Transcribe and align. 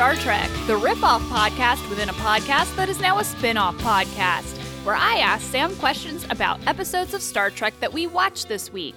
Star 0.00 0.14
Trek, 0.14 0.48
the 0.66 0.78
ripoff 0.78 1.20
podcast 1.28 1.86
within 1.90 2.08
a 2.08 2.14
podcast 2.14 2.74
that 2.76 2.88
is 2.88 3.02
now 3.02 3.18
a 3.18 3.22
spin 3.22 3.58
off 3.58 3.76
podcast, 3.82 4.56
where 4.82 4.94
I 4.94 5.18
ask 5.18 5.46
Sam 5.50 5.76
questions 5.76 6.24
about 6.30 6.66
episodes 6.66 7.12
of 7.12 7.20
Star 7.20 7.50
Trek 7.50 7.74
that 7.80 7.92
we 7.92 8.06
watched 8.06 8.48
this 8.48 8.72
week. 8.72 8.94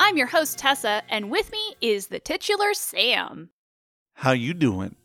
I'm 0.00 0.16
your 0.16 0.28
host, 0.28 0.56
Tessa, 0.56 1.02
and 1.10 1.30
with 1.30 1.52
me 1.52 1.74
is 1.82 2.06
the 2.06 2.20
titular 2.20 2.72
Sam. 2.72 3.50
How 4.14 4.32
you 4.32 4.54
doing? 4.54 4.96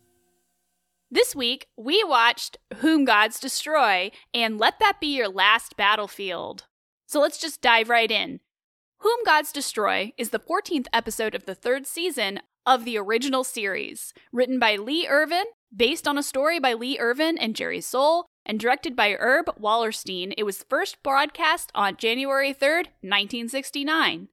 This 1.10 1.36
week, 1.36 1.66
we 1.76 2.02
watched 2.02 2.56
Whom 2.76 3.04
Gods 3.04 3.38
Destroy 3.38 4.10
and 4.32 4.56
Let 4.56 4.78
That 4.78 5.00
Be 5.02 5.14
Your 5.14 5.28
Last 5.28 5.76
Battlefield. 5.76 6.64
So 7.04 7.20
let's 7.20 7.36
just 7.36 7.60
dive 7.60 7.90
right 7.90 8.10
in. 8.10 8.40
Whom 9.00 9.22
Gods 9.26 9.52
Destroy 9.52 10.14
is 10.16 10.30
the 10.30 10.38
14th 10.38 10.86
episode 10.94 11.34
of 11.34 11.44
the 11.44 11.54
third 11.54 11.86
season 11.86 12.40
of 12.66 12.84
the 12.84 12.98
original 12.98 13.44
series, 13.44 14.12
written 14.32 14.58
by 14.58 14.76
Lee 14.76 15.06
Erwin, 15.08 15.44
based 15.74 16.06
on 16.06 16.18
a 16.18 16.22
story 16.22 16.58
by 16.58 16.74
Lee 16.74 16.98
Erwin 16.98 17.38
and 17.38 17.56
Jerry 17.56 17.80
Sohl, 17.80 18.24
and 18.44 18.58
directed 18.58 18.96
by 18.96 19.16
Herb 19.18 19.46
Wallerstein. 19.60 20.34
It 20.36 20.44
was 20.44 20.64
first 20.68 21.02
broadcast 21.02 21.70
on 21.74 21.96
January 21.96 22.52
3rd, 22.52 22.88
1969. 23.00 24.28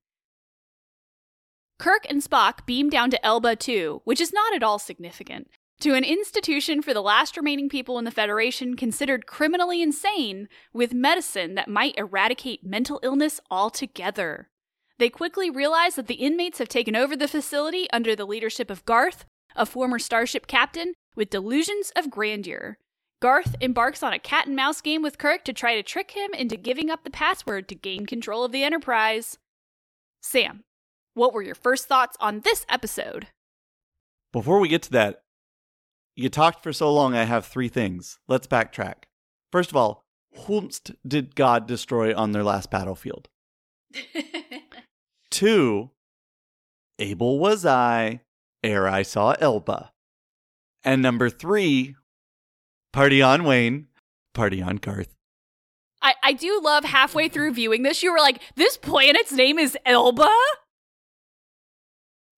Kirk 1.78 2.06
and 2.10 2.22
Spock 2.22 2.66
beam 2.66 2.90
down 2.90 3.10
to 3.10 3.26
Elba 3.26 3.56
2, 3.56 4.02
which 4.04 4.20
is 4.20 4.34
not 4.34 4.54
at 4.54 4.64
all 4.64 4.80
significant, 4.80 5.48
to 5.80 5.94
an 5.94 6.04
institution 6.04 6.82
for 6.82 6.94
the 6.94 7.02
last 7.02 7.38
remaining 7.38 7.70
people 7.70 7.98
in 7.98 8.04
the 8.04 8.12
Federation 8.12 8.76
considered 8.76 9.26
criminally 9.26 9.82
insane 9.82 10.50
with 10.74 10.94
medicine 10.94 11.56
that 11.56 11.70
might 11.70 11.98
eradicate 11.98 12.66
mental 12.66 13.00
illness 13.02 13.40
altogether. 13.50 14.50
They 15.00 15.10
quickly 15.10 15.50
realize 15.50 15.96
that 15.96 16.08
the 16.08 16.16
inmates 16.16 16.60
have 16.60 16.68
taken 16.68 16.94
over 16.94 17.16
the 17.16 17.30
facility 17.30 17.90
under 17.92 18.18
the 18.18 18.28
leadership 18.28 18.70
of 18.70 18.84
Garth, 18.84 19.24
a 19.56 19.66
former 19.66 19.98
starship 19.98 20.46
captain 20.46 20.94
with 21.16 21.30
delusions 21.30 21.92
of 21.96 22.12
grandeur. 22.12 22.78
Garth 23.22 23.56
embarks 23.62 24.04
on 24.04 24.12
a 24.12 24.20
cat 24.20 24.48
and 24.48 24.58
mouse 24.58 24.82
game 24.82 25.02
with 25.02 25.18
Kirk 25.18 25.46
to 25.46 25.54
try 25.54 25.76
to 25.76 25.84
trick 25.84 26.12
him 26.12 26.34
into 26.34 26.58
giving 26.58 26.90
up 26.90 27.04
the 27.04 27.10
password 27.10 27.70
to 27.70 27.76
gain 27.76 28.06
control 28.06 28.44
of 28.44 28.52
the 28.52 28.64
Enterprise. 28.64 29.38
Sam, 30.22 30.64
what 31.14 31.34
were 31.34 31.42
your 31.42 31.56
first 31.56 31.88
thoughts 31.88 32.18
on 32.20 32.42
this 32.42 32.66
episode? 32.68 33.28
Before 34.34 34.60
we 34.60 34.68
get 34.68 34.84
to 34.84 34.92
that, 34.92 35.22
you 36.16 36.28
talked 36.28 36.62
for 36.62 36.74
so 36.74 36.94
long, 36.94 37.16
I 37.16 37.24
have 37.24 37.46
three 37.46 37.70
things. 37.70 38.20
Let's 38.28 38.48
backtrack. 38.48 39.06
First 39.50 39.70
of 39.70 39.78
all, 39.78 40.04
whomst 40.40 40.94
did 41.08 41.36
God 41.36 41.68
destroy 41.68 42.14
on 42.14 42.34
their 42.34 42.44
last 42.44 42.70
battlefield? 42.70 43.30
Two, 45.40 45.92
able 47.00 47.40
was 47.40 47.66
I 47.66 48.20
ere 48.62 48.90
I 48.90 49.04
saw 49.04 49.36
Elba. 49.40 49.94
And 50.84 51.02
number 51.02 51.30
three, 51.30 51.96
party 52.92 53.22
on 53.22 53.46
Wayne, 53.46 53.88
party 54.34 54.62
on 54.62 54.76
Garth. 54.76 55.16
I, 56.02 56.16
I 56.22 56.34
do 56.34 56.60
love 56.62 56.84
halfway 56.84 57.30
through 57.30 57.54
viewing 57.54 57.84
this, 57.84 58.04
you 58.04 58.12
were 58.12 58.20
like, 58.20 58.42
this 58.58 58.76
planet's 58.76 59.32
name 59.32 59.58
is 59.58 59.78
Elba? 59.86 60.30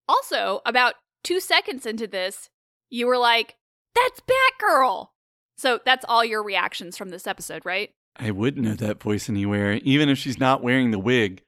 Also, 0.08 0.62
about 0.64 0.94
two 1.24 1.40
seconds 1.40 1.88
into 1.88 2.06
this, 2.06 2.52
you 2.92 3.08
were 3.08 3.18
like, 3.18 3.56
that's 3.96 4.22
Batgirl! 4.22 5.08
So 5.58 5.80
that's 5.84 6.06
all 6.08 6.24
your 6.24 6.44
reactions 6.44 6.98
from 6.98 7.10
this 7.10 7.26
episode, 7.26 7.66
right? 7.66 7.90
I 8.16 8.30
wouldn't 8.30 8.64
know 8.64 8.76
that 8.76 9.02
voice 9.02 9.28
anywhere, 9.28 9.80
even 9.84 10.08
if 10.08 10.20
she's 10.20 10.40
not 10.40 10.61
wearing 10.61 10.92
the 10.92 11.00
wig. 11.00 11.42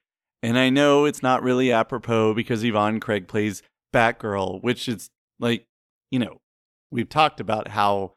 And 0.44 0.58
I 0.58 0.68
know 0.68 1.06
it's 1.06 1.22
not 1.22 1.42
really 1.42 1.72
apropos 1.72 2.34
because 2.34 2.62
Yvonne 2.62 3.00
Craig 3.00 3.28
plays 3.28 3.62
Batgirl, 3.94 4.62
which 4.62 4.90
is 4.90 5.08
like, 5.40 5.64
you 6.10 6.18
know, 6.18 6.42
we've 6.90 7.08
talked 7.08 7.40
about 7.40 7.68
how 7.68 8.12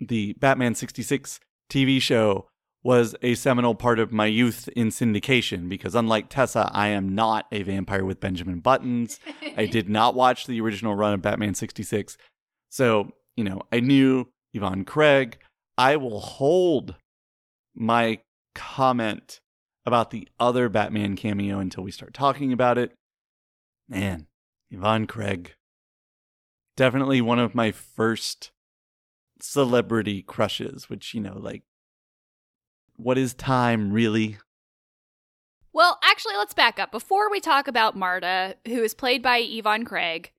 the 0.00 0.32
Batman 0.40 0.74
66 0.74 1.38
TV 1.70 2.02
show 2.02 2.48
was 2.82 3.14
a 3.22 3.36
seminal 3.36 3.76
part 3.76 4.00
of 4.00 4.10
my 4.12 4.26
youth 4.26 4.68
in 4.74 4.88
syndication 4.88 5.68
because 5.68 5.94
unlike 5.94 6.28
Tessa, 6.28 6.68
I 6.74 6.88
am 6.88 7.14
not 7.14 7.46
a 7.52 7.62
vampire 7.62 8.04
with 8.04 8.18
Benjamin 8.18 8.58
Buttons. 8.58 9.20
I 9.56 9.66
did 9.70 9.88
not 9.88 10.16
watch 10.16 10.48
the 10.48 10.60
original 10.60 10.96
run 10.96 11.14
of 11.14 11.22
Batman 11.22 11.54
66. 11.54 12.18
So, 12.70 13.12
you 13.36 13.44
know, 13.44 13.62
I 13.70 13.78
knew 13.78 14.26
Yvonne 14.52 14.84
Craig. 14.84 15.38
I 15.76 15.94
will 15.94 16.18
hold 16.18 16.96
my 17.76 18.18
comment 18.56 19.38
about 19.88 20.10
the 20.10 20.28
other 20.38 20.68
Batman 20.68 21.16
cameo 21.16 21.58
until 21.58 21.82
we 21.82 21.90
start 21.90 22.14
talking 22.14 22.52
about 22.52 22.78
it. 22.78 22.92
Man, 23.88 24.28
Yvonne 24.70 25.08
Craig. 25.08 25.54
Definitely 26.76 27.20
one 27.20 27.40
of 27.40 27.56
my 27.56 27.72
first 27.72 28.52
celebrity 29.40 30.22
crushes, 30.22 30.88
which, 30.88 31.12
you 31.12 31.20
know, 31.20 31.36
like, 31.36 31.62
what 32.96 33.18
is 33.18 33.34
time 33.34 33.92
really? 33.92 34.38
Well, 35.72 35.98
actually, 36.02 36.36
let's 36.36 36.54
back 36.54 36.78
up. 36.78 36.90
Before 36.90 37.30
we 37.30 37.40
talk 37.40 37.66
about 37.68 37.96
Marta, 37.96 38.56
who 38.66 38.82
is 38.82 38.94
played 38.94 39.22
by 39.22 39.38
Yvonne 39.38 39.84
Craig, 39.84 40.32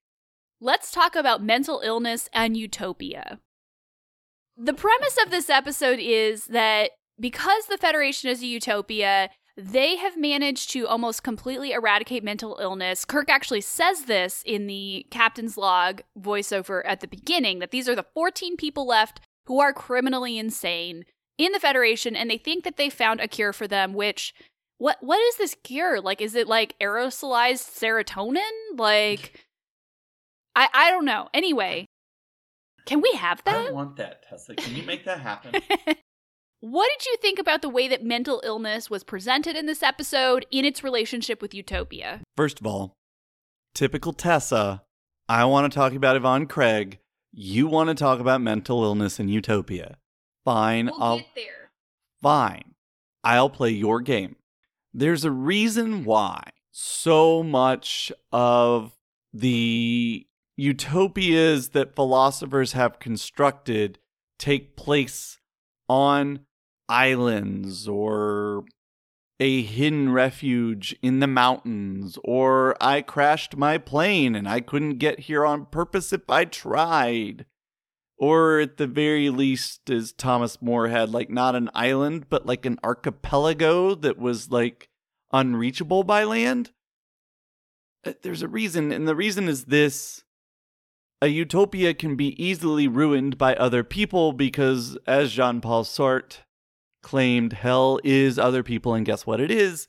let's 0.62 0.92
talk 0.92 1.16
about 1.16 1.44
mental 1.44 1.82
illness 1.84 2.30
and 2.34 2.56
utopia. 2.56 3.40
The 4.58 4.74
premise 4.74 5.18
of 5.24 5.32
this 5.32 5.50
episode 5.50 6.00
is 6.00 6.48
that 6.48 6.92
because 7.20 7.66
the 7.66 7.78
Federation 7.78 8.30
is 8.30 8.42
a 8.42 8.48
utopia, 8.48 9.30
they 9.58 9.98
have 9.98 10.18
managed 10.18 10.70
to 10.72 10.88
almost 10.88 11.24
completely 11.24 11.74
eradicate 11.74 12.24
mental 12.24 12.58
illness. 12.62 13.04
Kirk 13.04 13.30
actually 13.30 13.62
says 13.62 14.04
this 14.04 14.42
in 14.46 14.68
the 14.68 15.06
captain's 15.12 15.58
log 15.58 16.02
voiceover 16.18 16.82
at 16.86 17.02
the 17.02 17.08
beginning 17.08 17.60
that 17.60 17.72
these 17.72 17.90
are 17.90 17.96
the 17.96 18.06
14 18.14 18.56
people 18.56 18.88
left 18.88 19.20
who 19.48 19.60
are 19.60 19.74
criminally 19.74 20.38
insane 20.38 21.04
in 21.38 21.52
the 21.52 21.60
Federation, 21.60 22.16
and 22.16 22.30
they 22.30 22.38
think 22.38 22.64
that 22.64 22.78
they 22.78 22.90
found 22.90 23.20
a 23.20 23.28
cure 23.28 23.54
for 23.54 23.68
them, 23.68 23.94
which 23.94 24.34
what 24.78 24.98
what 25.02 25.20
is 25.20 25.38
this 25.38 25.56
cure? 25.64 26.00
Like 26.00 26.22
is 26.22 26.36
it 26.36 26.48
like 26.48 26.78
aerosolized 26.80 27.70
serotonin? 27.78 28.78
Like 28.78 29.46
I 30.56 30.70
I 30.74 30.92
don't 30.92 31.06
know. 31.06 31.30
Anyway, 31.34 31.86
can 32.86 33.02
we 33.02 33.12
have 33.14 33.44
that? 33.44 33.68
I 33.68 33.72
want 33.72 33.98
that, 33.98 34.24
Tessa. 34.24 34.56
Can 34.56 34.76
you 34.76 34.84
make 34.84 35.06
that 35.06 35.20
happen? 35.20 35.62
What 36.62 36.90
did 36.98 37.06
you 37.06 37.16
think 37.22 37.40
about 37.40 37.62
the 37.62 37.70
way 37.70 37.88
that 37.88 38.04
mental 38.04 38.42
illness 38.44 38.90
was 38.90 39.06
presented 39.06 39.56
in 39.56 39.66
this 39.66 39.82
episode 39.82 40.46
in 40.52 40.66
its 40.66 40.84
relationship 40.84 41.42
with 41.42 41.54
Utopia? 41.54 42.20
First 42.36 42.60
of 42.60 42.68
all, 42.68 42.98
typical 43.74 44.12
Tessa. 44.12 44.84
I 45.30 45.46
want 45.46 45.72
to 45.72 45.76
talk 45.76 45.94
about 45.94 46.18
Yvonne 46.18 46.48
Craig. 46.48 47.00
You 47.32 47.68
want 47.68 47.88
to 47.88 47.96
talk 47.96 48.20
about 48.20 48.42
mental 48.42 48.84
illness 48.84 49.22
in 49.22 49.30
Utopia. 49.30 50.00
Fine. 50.44 50.88
We'll 50.88 51.02
I'll 51.02 51.18
get 51.18 51.28
there. 51.36 51.72
fine. 52.22 52.76
I'll 53.24 53.50
play 53.50 53.70
your 53.70 54.02
game. 54.02 54.36
There's 54.94 55.24
a 55.24 55.32
reason 55.32 56.04
why 56.04 56.44
so 56.72 57.42
much 57.42 58.12
of 58.34 58.98
the 59.34 60.28
utopias 60.58 61.70
that 61.70 61.96
philosophers 61.96 62.74
have 62.74 63.00
constructed 63.00 64.00
take 64.38 64.76
place 64.76 65.40
on 65.88 66.46
islands 66.90 67.88
or 67.88 68.66
a 69.40 69.62
hidden 69.62 70.12
refuge 70.12 70.96
in 71.02 71.20
the 71.20 71.28
mountains, 71.28 72.18
or 72.24 72.76
I 72.82 73.02
crashed 73.02 73.56
my 73.56 73.78
plane 73.78 74.36
and 74.36 74.50
I 74.50 74.60
couldn't 74.60 74.98
get 74.98 75.22
here 75.22 75.46
on 75.46 75.68
purpose 75.68 76.12
if 76.12 76.30
I 76.30 76.46
tried. 76.46 77.46
Or 78.18 78.60
at 78.60 78.76
the 78.76 78.88
very 78.88 79.30
least, 79.30 79.90
as 79.90 80.12
Thomas 80.12 80.62
More 80.62 80.90
had, 80.90 81.12
like 81.12 81.30
not 81.30 81.56
an 81.56 81.70
island, 81.74 82.26
but 82.30 82.46
like 82.46 82.66
an 82.66 82.78
archipelago 82.84 83.96
that 83.96 84.18
was 84.18 84.52
like 84.52 84.90
unreachable 85.32 86.04
by 86.04 86.26
land. 86.26 86.72
Uh, 88.06 88.12
There's 88.22 88.42
a 88.42 88.50
reason, 88.50 88.92
and 88.92 89.08
the 89.08 89.16
reason 89.16 89.48
is 89.48 89.66
this 89.66 90.26
a 91.22 91.28
utopia 91.28 91.94
can 91.94 92.18
be 92.18 92.42
easily 92.44 92.90
ruined 92.90 93.38
by 93.38 93.56
other 93.56 93.86
people 93.86 94.34
because, 94.34 94.98
as 95.08 95.32
Jean 95.32 95.62
Paul 95.62 95.86
Sartre 95.86 96.40
claimed, 97.02 97.54
hell 97.54 98.00
is 98.04 98.38
other 98.38 98.64
people, 98.64 98.94
and 98.94 99.06
guess 99.06 99.26
what 99.26 99.40
it 99.40 99.52
is? 99.52 99.88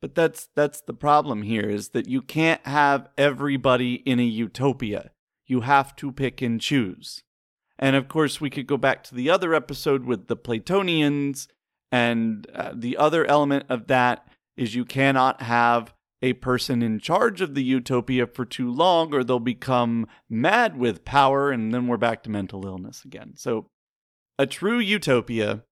But 0.00 0.14
that's 0.14 0.48
that's 0.54 0.80
the 0.80 0.94
problem 0.94 1.42
here 1.42 1.68
is 1.68 1.88
that 1.90 2.08
you 2.08 2.22
can't 2.22 2.64
have 2.66 3.08
everybody 3.18 3.94
in 3.94 4.20
a 4.20 4.24
utopia. 4.24 5.10
You 5.46 5.62
have 5.62 5.96
to 5.96 6.12
pick 6.12 6.40
and 6.40 6.60
choose. 6.60 7.22
And 7.78 7.96
of 7.96 8.08
course, 8.08 8.40
we 8.40 8.50
could 8.50 8.66
go 8.66 8.76
back 8.76 9.02
to 9.04 9.14
the 9.14 9.30
other 9.30 9.54
episode 9.54 10.04
with 10.04 10.28
the 10.28 10.36
Platonians, 10.36 11.48
and 11.90 12.46
uh, 12.54 12.72
the 12.74 12.96
other 12.96 13.24
element 13.24 13.64
of 13.68 13.86
that 13.86 14.28
is 14.56 14.74
you 14.74 14.84
cannot 14.84 15.42
have 15.42 15.94
a 16.20 16.32
person 16.34 16.82
in 16.82 16.98
charge 16.98 17.40
of 17.40 17.54
the 17.54 17.62
utopia 17.62 18.26
for 18.26 18.44
too 18.44 18.70
long, 18.70 19.14
or 19.14 19.22
they'll 19.22 19.38
become 19.38 20.06
mad 20.28 20.76
with 20.76 21.04
power, 21.04 21.50
and 21.50 21.72
then 21.72 21.86
we're 21.86 21.96
back 21.96 22.22
to 22.24 22.30
mental 22.30 22.66
illness 22.66 23.04
again. 23.04 23.34
So, 23.36 23.66
a 24.38 24.46
true 24.46 24.78
utopia, 24.78 25.62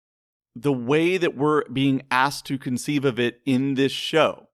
the 0.59 0.73
way 0.73 1.19
that 1.19 1.37
we're 1.37 1.65
being 1.69 2.03
asked 2.11 2.47
to 2.47 2.57
conceive 2.59 3.05
of 3.05 3.19
it 3.21 3.41
in 3.45 3.75
this 3.75 3.93
show, 3.93 4.49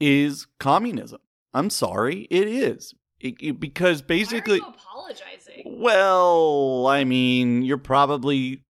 is 0.00 0.46
communism. 0.58 1.20
I'm 1.52 1.70
sorry, 1.70 2.28
it 2.30 2.46
is. 2.48 2.94
It- 3.18 3.36
it- 3.40 3.60
because 3.60 4.00
basically, 4.00 4.60
Why 4.60 4.66
are 4.66 4.70
you 4.70 4.74
apologizing? 4.76 5.62
well, 5.80 6.86
I 6.86 7.04
mean, 7.04 7.62
you're 7.62 7.78
probably 7.78 8.64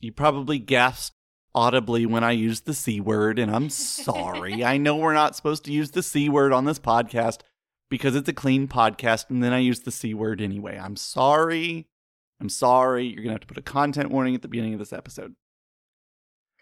you 0.00 0.12
probably 0.12 0.58
gasped 0.58 1.16
audibly 1.54 2.04
when 2.04 2.22
I 2.22 2.32
used 2.32 2.66
the 2.66 2.74
c 2.74 3.00
word, 3.00 3.38
and 3.38 3.50
I'm 3.54 3.70
sorry. 3.70 4.62
I 4.72 4.76
know 4.78 4.96
we're 4.96 5.14
not 5.14 5.34
supposed 5.36 5.64
to 5.66 5.72
use 5.72 5.90
the 5.92 6.02
c 6.02 6.28
word 6.28 6.52
on 6.52 6.64
this 6.64 6.78
podcast 6.78 7.40
because 7.88 8.14
it's 8.16 8.28
a 8.28 8.32
clean 8.34 8.66
podcast, 8.68 9.30
and 9.30 9.42
then 9.42 9.52
I 9.52 9.58
used 9.58 9.84
the 9.84 9.90
c 9.92 10.12
word 10.14 10.40
anyway. 10.40 10.78
I'm 10.78 10.96
sorry. 10.96 11.86
I'm 12.40 12.48
sorry. 12.48 13.06
You're 13.06 13.22
gonna 13.22 13.34
have 13.34 13.40
to 13.40 13.46
put 13.46 13.58
a 13.58 13.62
content 13.62 14.10
warning 14.10 14.34
at 14.34 14.42
the 14.42 14.48
beginning 14.48 14.74
of 14.74 14.78
this 14.78 14.92
episode. 14.92 15.34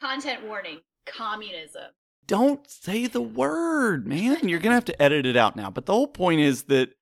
Content 0.00 0.44
warning: 0.46 0.80
communism. 1.06 1.90
don't 2.26 2.68
say 2.68 3.06
the 3.06 3.20
word, 3.20 4.06
man. 4.06 4.48
You're 4.48 4.58
going 4.58 4.70
to 4.70 4.76
have 4.76 4.84
to 4.86 5.02
edit 5.02 5.26
it 5.26 5.36
out 5.36 5.56
now. 5.56 5.70
But 5.70 5.86
the 5.86 5.92
whole 5.92 6.06
point 6.06 6.40
is 6.40 6.64
that 6.64 6.94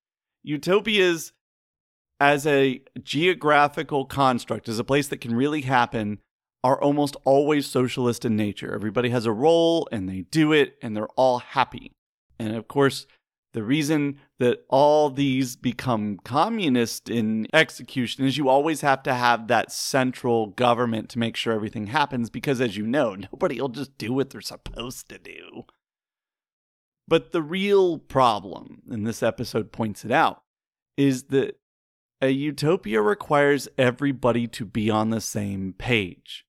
utopias, 0.43 1.33
as 2.21 2.47
a 2.47 2.83
geographical 3.03 4.05
construct, 4.05 4.69
as 4.69 4.79
a 4.79 4.85
place 4.85 5.09
that 5.09 5.21
can 5.21 5.35
really 5.35 5.63
happen, 5.63 6.19
are 6.65 6.81
almost 6.81 7.17
always 7.25 7.67
socialist 7.67 8.25
in 8.25 8.37
nature. 8.37 8.75
Everybody 8.75 9.11
has 9.11 9.27
a 9.27 9.33
role 9.33 9.89
and 9.91 10.09
they 10.09 10.23
do 10.23 10.53
it 10.53 10.77
and 10.81 10.97
they're 10.97 11.09
all 11.17 11.41
happy. 11.41 11.93
And 12.39 12.55
of 12.55 12.69
course, 12.69 13.07
the 13.53 13.63
reason 13.65 14.19
that 14.43 14.65
all 14.69 15.09
these 15.09 15.55
become 15.55 16.19
communist 16.25 17.09
in 17.09 17.47
execution 17.53 18.25
is 18.25 18.37
you 18.37 18.49
always 18.49 18.81
have 18.81 19.01
to 19.05 19.15
have 19.15 19.47
that 19.47 19.71
central 19.71 20.49
government 20.49 21.09
to 21.09 21.21
make 21.21 21.37
sure 21.37 21.53
everything 21.53 21.87
happens 21.87 22.29
because, 22.29 22.61
as 22.61 22.77
you 22.77 22.85
know, 22.85 23.15
nobody 23.15 23.61
will 23.61 23.69
just 23.69 23.97
do 23.99 24.13
what 24.13 24.31
they're 24.31 24.41
supposed 24.41 25.09
to 25.09 25.17
do. 25.17 25.63
But 27.07 27.31
the 27.31 27.41
real 27.41 27.99
problem, 27.99 28.83
and 28.91 29.07
this 29.07 29.23
episode 29.23 29.71
points 29.71 30.05
it 30.05 30.11
out, 30.11 30.43
is 30.97 31.25
that 31.29 31.61
a 32.21 32.31
utopia 32.31 33.01
requires 33.01 33.69
everybody 33.79 34.49
to 34.49 34.65
be 34.65 34.91
on 34.91 35.11
the 35.11 35.21
same 35.21 35.73
page, 35.79 36.47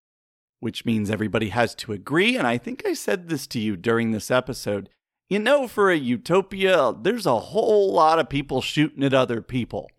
which 0.62 0.84
means 0.84 1.12
everybody 1.12 1.50
has 1.50 1.76
to 1.76 1.94
agree. 1.94 2.38
And 2.38 2.48
I 2.48 2.58
think 2.58 2.82
I 2.88 2.94
said 2.94 3.30
this 3.30 3.46
to 3.48 3.60
you 3.60 3.78
during 3.78 4.10
this 4.10 4.32
episode. 4.32 4.90
You 5.34 5.40
know, 5.40 5.68
for 5.68 5.90
a 5.90 5.98
utopia, 5.98 6.94
there's 7.02 7.26
a 7.26 7.40
whole 7.40 7.92
lot 7.92 8.20
of 8.20 8.30
people 8.30 8.62
shooting 8.62 9.04
at 9.04 9.16
other 9.16 9.42
people, 9.42 9.90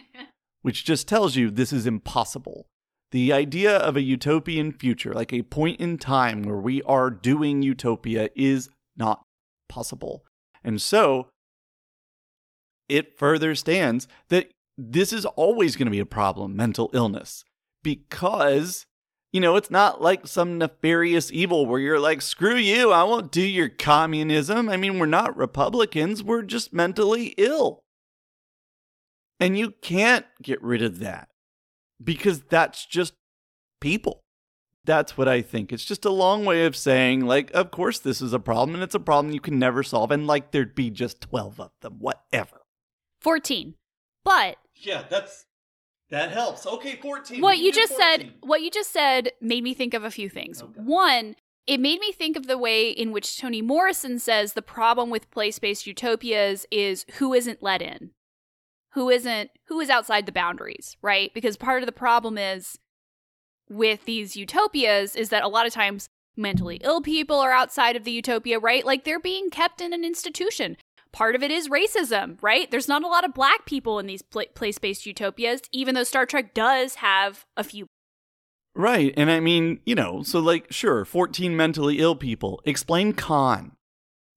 which 0.62 0.82
just 0.82 1.06
tells 1.06 1.36
you 1.36 1.50
this 1.50 1.74
is 1.74 1.86
impossible. 1.86 2.64
The 3.10 3.30
idea 3.30 3.76
of 3.76 3.98
a 3.98 4.00
utopian 4.00 4.72
future, 4.72 5.12
like 5.12 5.30
a 5.30 5.42
point 5.42 5.78
in 5.78 5.98
time 5.98 6.42
where 6.42 6.56
we 6.56 6.80
are 6.84 7.10
doing 7.10 7.60
utopia, 7.60 8.30
is 8.34 8.70
not 8.96 9.20
possible. 9.68 10.24
And 10.64 10.80
so 10.80 11.28
it 12.88 13.18
further 13.18 13.54
stands 13.54 14.08
that 14.30 14.50
this 14.78 15.12
is 15.12 15.26
always 15.26 15.76
going 15.76 15.88
to 15.88 15.90
be 15.90 15.98
a 15.98 16.06
problem 16.06 16.56
mental 16.56 16.88
illness 16.94 17.44
because 17.82 18.86
you 19.32 19.40
know 19.40 19.56
it's 19.56 19.70
not 19.70 20.00
like 20.00 20.26
some 20.26 20.58
nefarious 20.58 21.30
evil 21.32 21.66
where 21.66 21.80
you're 21.80 22.00
like 22.00 22.22
screw 22.22 22.56
you 22.56 22.90
i 22.92 23.02
won't 23.02 23.30
do 23.30 23.42
your 23.42 23.68
communism. 23.68 24.68
I 24.68 24.76
mean 24.76 24.98
we're 24.98 25.06
not 25.06 25.36
republicans 25.36 26.22
we're 26.22 26.42
just 26.42 26.72
mentally 26.72 27.34
ill. 27.36 27.84
And 29.40 29.56
you 29.56 29.72
can't 29.82 30.26
get 30.42 30.60
rid 30.62 30.82
of 30.82 30.98
that 30.98 31.28
because 32.02 32.42
that's 32.42 32.84
just 32.84 33.14
people. 33.80 34.24
That's 34.84 35.16
what 35.18 35.28
i 35.28 35.42
think. 35.42 35.72
It's 35.72 35.84
just 35.84 36.04
a 36.04 36.10
long 36.10 36.44
way 36.44 36.64
of 36.64 36.74
saying 36.74 37.26
like 37.26 37.50
of 37.52 37.70
course 37.70 37.98
this 37.98 38.20
is 38.22 38.32
a 38.32 38.38
problem 38.38 38.74
and 38.74 38.82
it's 38.82 38.94
a 38.94 39.00
problem 39.00 39.34
you 39.34 39.40
can 39.40 39.58
never 39.58 39.82
solve 39.82 40.10
and 40.10 40.26
like 40.26 40.50
there'd 40.50 40.74
be 40.74 40.90
just 40.90 41.20
12 41.20 41.60
of 41.60 41.70
them 41.82 41.96
whatever. 41.98 42.62
14. 43.20 43.74
But 44.24 44.56
yeah 44.74 45.04
that's 45.08 45.44
that 46.10 46.30
helps 46.30 46.66
okay 46.66 46.96
14 46.96 47.40
what 47.40 47.58
you 47.58 47.72
just 47.72 47.96
said 47.96 48.32
what 48.40 48.62
you 48.62 48.70
just 48.70 48.92
said 48.92 49.32
made 49.40 49.62
me 49.62 49.74
think 49.74 49.94
of 49.94 50.04
a 50.04 50.10
few 50.10 50.28
things. 50.28 50.62
Okay. 50.62 50.80
One, 50.80 51.36
it 51.66 51.80
made 51.80 52.00
me 52.00 52.12
think 52.12 52.36
of 52.36 52.46
the 52.46 52.56
way 52.56 52.90
in 52.90 53.12
which 53.12 53.38
Toni 53.38 53.60
Morrison 53.60 54.18
says 54.18 54.54
the 54.54 54.62
problem 54.62 55.10
with 55.10 55.30
place-based 55.30 55.86
utopias 55.86 56.64
is 56.70 57.04
who 57.18 57.34
isn't 57.34 57.62
let 57.62 57.82
in. 57.82 58.10
Who 58.92 59.10
isn't 59.10 59.50
who 59.66 59.78
is 59.78 59.90
outside 59.90 60.24
the 60.24 60.32
boundaries, 60.32 60.96
right? 61.02 61.32
Because 61.34 61.58
part 61.58 61.82
of 61.82 61.86
the 61.86 61.92
problem 61.92 62.38
is 62.38 62.78
with 63.68 64.06
these 64.06 64.34
utopias 64.34 65.14
is 65.14 65.28
that 65.28 65.44
a 65.44 65.48
lot 65.48 65.66
of 65.66 65.74
times 65.74 66.08
mentally 66.38 66.80
ill 66.82 67.02
people 67.02 67.38
are 67.38 67.52
outside 67.52 67.96
of 67.96 68.04
the 68.04 68.12
utopia, 68.12 68.58
right? 68.58 68.86
Like 68.86 69.04
they're 69.04 69.20
being 69.20 69.50
kept 69.50 69.82
in 69.82 69.92
an 69.92 70.04
institution. 70.04 70.78
Part 71.12 71.34
of 71.34 71.42
it 71.42 71.50
is 71.50 71.68
racism, 71.68 72.36
right? 72.42 72.70
There's 72.70 72.88
not 72.88 73.02
a 73.02 73.08
lot 73.08 73.24
of 73.24 73.34
black 73.34 73.64
people 73.66 73.98
in 73.98 74.06
these 74.06 74.22
pla- 74.22 74.42
place-based 74.54 75.06
utopias, 75.06 75.62
even 75.72 75.94
though 75.94 76.04
Star 76.04 76.26
Trek 76.26 76.54
does 76.54 76.96
have 76.96 77.46
a 77.56 77.64
few. 77.64 77.86
right 78.74 79.12
and 79.16 79.30
i 79.30 79.40
mean 79.40 79.80
you 79.84 79.94
know 79.94 80.22
so 80.22 80.38
like 80.38 80.70
sure 80.70 81.04
14 81.04 81.56
mentally 81.56 81.98
ill 81.98 82.14
people. 82.14 82.60
Explain 82.64 83.12
Khan. 83.12 83.72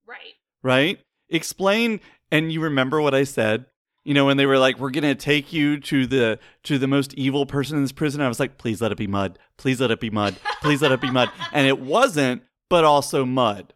Right. 0.08 0.34
right? 0.64 1.00
Explain 1.30 2.00
and 2.32 2.52
you 2.52 2.62
remember 2.62 3.02
what 3.02 3.14
i 3.14 3.24
said? 3.24 3.66
You 4.04 4.14
know 4.16 4.26
when 4.26 4.38
they 4.38 4.46
were 4.48 4.58
like 4.58 4.80
we're 4.80 4.90
gonna 4.90 5.14
take 5.14 5.54
you 5.54 5.80
to 5.82 6.08
the 6.08 6.40
to 6.64 6.78
the 6.80 6.88
most 6.88 7.14
evil 7.16 7.46
person 7.46 7.78
in 7.78 7.84
this 7.84 7.92
prison 7.92 8.22
i 8.22 8.28
was 8.28 8.40
like 8.40 8.58
please 8.58 8.82
let 8.82 8.92
it 8.92 8.98
be 8.98 9.08
Mudd. 9.08 9.38
Please 9.58 9.80
let 9.80 9.92
it 9.92 10.00
be 10.00 10.10
Mudd. 10.10 10.36
Please 10.62 10.82
let 10.82 10.92
it 10.92 11.02
be 11.02 11.12
Mudd. 11.12 11.30
And 11.52 11.68
it 11.68 11.80
wasn't 11.80 12.42
but 12.70 12.84
also 12.84 13.26
Mudd 13.26 13.74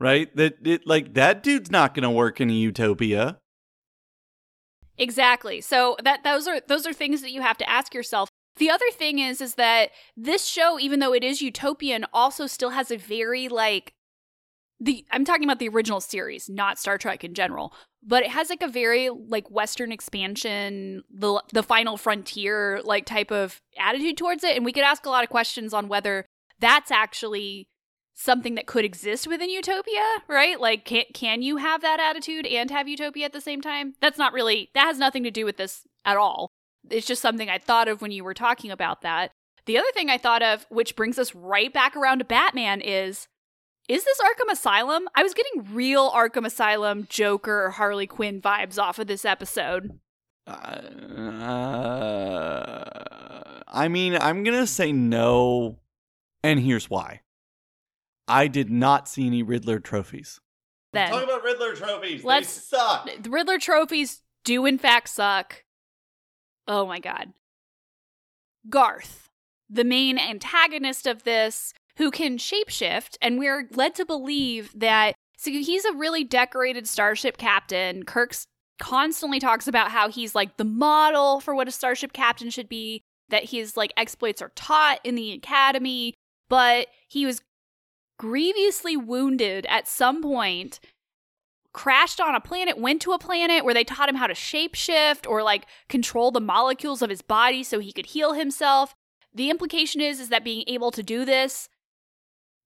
right 0.00 0.34
that 0.36 0.54
it 0.64 0.86
like 0.86 1.14
that 1.14 1.42
dude's 1.42 1.70
not 1.70 1.94
gonna 1.94 2.10
work 2.10 2.40
in 2.40 2.50
a 2.50 2.54
utopia 2.54 3.38
Exactly. 4.98 5.60
So 5.60 5.96
that 6.02 6.24
those 6.24 6.46
are 6.48 6.60
those 6.66 6.86
are 6.86 6.92
things 6.92 7.22
that 7.22 7.30
you 7.30 7.40
have 7.40 7.56
to 7.58 7.70
ask 7.70 7.94
yourself. 7.94 8.28
The 8.56 8.70
other 8.70 8.90
thing 8.92 9.20
is 9.20 9.40
is 9.40 9.54
that 9.54 9.90
this 10.16 10.44
show 10.44 10.78
even 10.78 10.98
though 10.98 11.14
it 11.14 11.22
is 11.22 11.40
utopian 11.40 12.04
also 12.12 12.46
still 12.46 12.70
has 12.70 12.90
a 12.90 12.96
very 12.96 13.48
like 13.48 13.92
the 14.80 15.04
I'm 15.10 15.24
talking 15.24 15.44
about 15.44 15.60
the 15.60 15.68
original 15.68 16.00
series, 16.00 16.48
not 16.48 16.78
Star 16.78 16.98
Trek 16.98 17.22
in 17.22 17.34
general, 17.34 17.72
but 18.02 18.24
it 18.24 18.30
has 18.30 18.50
like 18.50 18.62
a 18.62 18.68
very 18.68 19.08
like 19.08 19.50
western 19.50 19.92
expansion, 19.92 21.04
the 21.10 21.40
the 21.52 21.62
final 21.62 21.96
frontier 21.96 22.80
like 22.82 23.06
type 23.06 23.30
of 23.30 23.60
attitude 23.78 24.16
towards 24.16 24.42
it 24.42 24.56
and 24.56 24.64
we 24.64 24.72
could 24.72 24.84
ask 24.84 25.06
a 25.06 25.10
lot 25.10 25.22
of 25.22 25.30
questions 25.30 25.72
on 25.72 25.88
whether 25.88 26.26
that's 26.58 26.90
actually 26.90 27.68
something 28.18 28.56
that 28.56 28.66
could 28.66 28.84
exist 28.84 29.28
within 29.28 29.48
utopia 29.48 30.02
right? 30.26 30.60
Like 30.60 30.84
can 30.84 31.04
can 31.14 31.40
you 31.40 31.58
have 31.58 31.82
that 31.82 32.00
attitude 32.00 32.46
and 32.46 32.70
have 32.70 32.88
utopia 32.88 33.24
at 33.24 33.32
the 33.32 33.40
same 33.40 33.60
time? 33.60 33.94
That's 34.00 34.18
not 34.18 34.32
really 34.32 34.70
that 34.74 34.86
has 34.86 34.98
nothing 34.98 35.22
to 35.22 35.30
do 35.30 35.44
with 35.44 35.56
this 35.56 35.86
at 36.04 36.16
all. 36.16 36.50
It's 36.90 37.06
just 37.06 37.22
something 37.22 37.48
i 37.48 37.58
thought 37.58 37.86
of 37.88 38.02
when 38.02 38.10
you 38.10 38.24
were 38.24 38.34
talking 38.34 38.70
about 38.72 39.02
that. 39.02 39.30
The 39.66 39.78
other 39.78 39.86
thing 39.94 40.10
i 40.10 40.18
thought 40.18 40.42
of 40.42 40.66
which 40.68 40.96
brings 40.96 41.18
us 41.18 41.34
right 41.34 41.72
back 41.72 41.96
around 41.96 42.18
to 42.18 42.24
batman 42.24 42.80
is 42.80 43.28
is 43.88 44.04
this 44.04 44.20
arkham 44.20 44.52
asylum? 44.52 45.08
I 45.14 45.22
was 45.22 45.32
getting 45.32 45.72
real 45.72 46.10
arkham 46.10 46.44
asylum 46.44 47.06
joker 47.08 47.70
harley 47.70 48.08
quinn 48.08 48.42
vibes 48.42 48.78
off 48.78 48.98
of 48.98 49.06
this 49.06 49.24
episode. 49.24 49.98
Uh, 50.46 50.80
i 53.68 53.86
mean 53.88 54.16
i'm 54.20 54.42
gonna 54.42 54.66
say 54.66 54.90
no 54.90 55.78
and 56.42 56.58
here's 56.58 56.90
why 56.90 57.20
i 58.28 58.46
did 58.46 58.70
not 58.70 59.08
see 59.08 59.26
any 59.26 59.42
riddler 59.42 59.78
trophies 59.78 60.40
then 60.92 61.10
Talk 61.10 61.24
about 61.24 61.44
Riddler 61.44 61.74
trophies. 61.74 62.24
Let's- 62.24 62.54
they 62.70 62.76
suck. 62.78 63.10
the 63.22 63.28
Riddler 63.28 63.58
trophies 63.58 64.22
do 64.44 64.64
in 64.64 64.78
fact 64.78 65.10
suck. 65.10 65.62
Oh 66.66 66.86
my 66.86 66.98
god. 66.98 67.34
Garth, 68.68 69.28
the 69.68 69.84
main 69.84 70.18
antagonist 70.18 71.06
of 71.06 71.24
this, 71.24 71.72
who 71.96 72.10
can 72.10 72.38
shapeshift, 72.38 73.16
and 73.20 73.38
we're 73.38 73.68
led 73.72 73.94
to 73.96 74.04
believe 74.06 74.72
that 74.74 75.14
so 75.36 75.50
he's 75.50 75.84
a 75.84 75.92
really 75.92 76.24
decorated 76.24 76.88
starship 76.88 77.36
captain. 77.36 78.04
Kirk's 78.04 78.46
constantly 78.80 79.38
talks 79.40 79.68
about 79.68 79.90
how 79.90 80.08
he's 80.08 80.34
like 80.34 80.56
the 80.56 80.64
model 80.64 81.40
for 81.40 81.54
what 81.54 81.68
a 81.68 81.72
starship 81.72 82.12
captain 82.12 82.50
should 82.50 82.68
be, 82.68 83.02
that 83.28 83.50
his 83.50 83.76
like 83.76 83.92
exploits 83.96 84.40
are 84.42 84.52
taught 84.54 85.00
in 85.04 85.14
the 85.16 85.32
academy, 85.32 86.14
but 86.48 86.88
he 87.08 87.26
was 87.26 87.42
grievously 88.18 88.96
wounded 88.96 89.66
at 89.66 89.88
some 89.88 90.22
point 90.22 90.80
crashed 91.72 92.20
on 92.20 92.34
a 92.34 92.40
planet, 92.40 92.78
went 92.78 93.00
to 93.02 93.12
a 93.12 93.18
planet 93.18 93.64
where 93.64 93.74
they 93.74 93.84
taught 93.84 94.08
him 94.08 94.16
how 94.16 94.26
to 94.26 94.34
shapeshift 94.34 95.28
or 95.28 95.42
like 95.42 95.66
control 95.88 96.30
the 96.30 96.40
molecules 96.40 97.02
of 97.02 97.10
his 97.10 97.22
body 97.22 97.62
so 97.62 97.78
he 97.78 97.92
could 97.92 98.06
heal 98.06 98.32
himself. 98.32 98.94
The 99.32 99.50
implication 99.50 100.00
is 100.00 100.18
is 100.18 100.28
that 100.30 100.42
being 100.42 100.64
able 100.66 100.90
to 100.90 101.02
do 101.02 101.24
this 101.24 101.68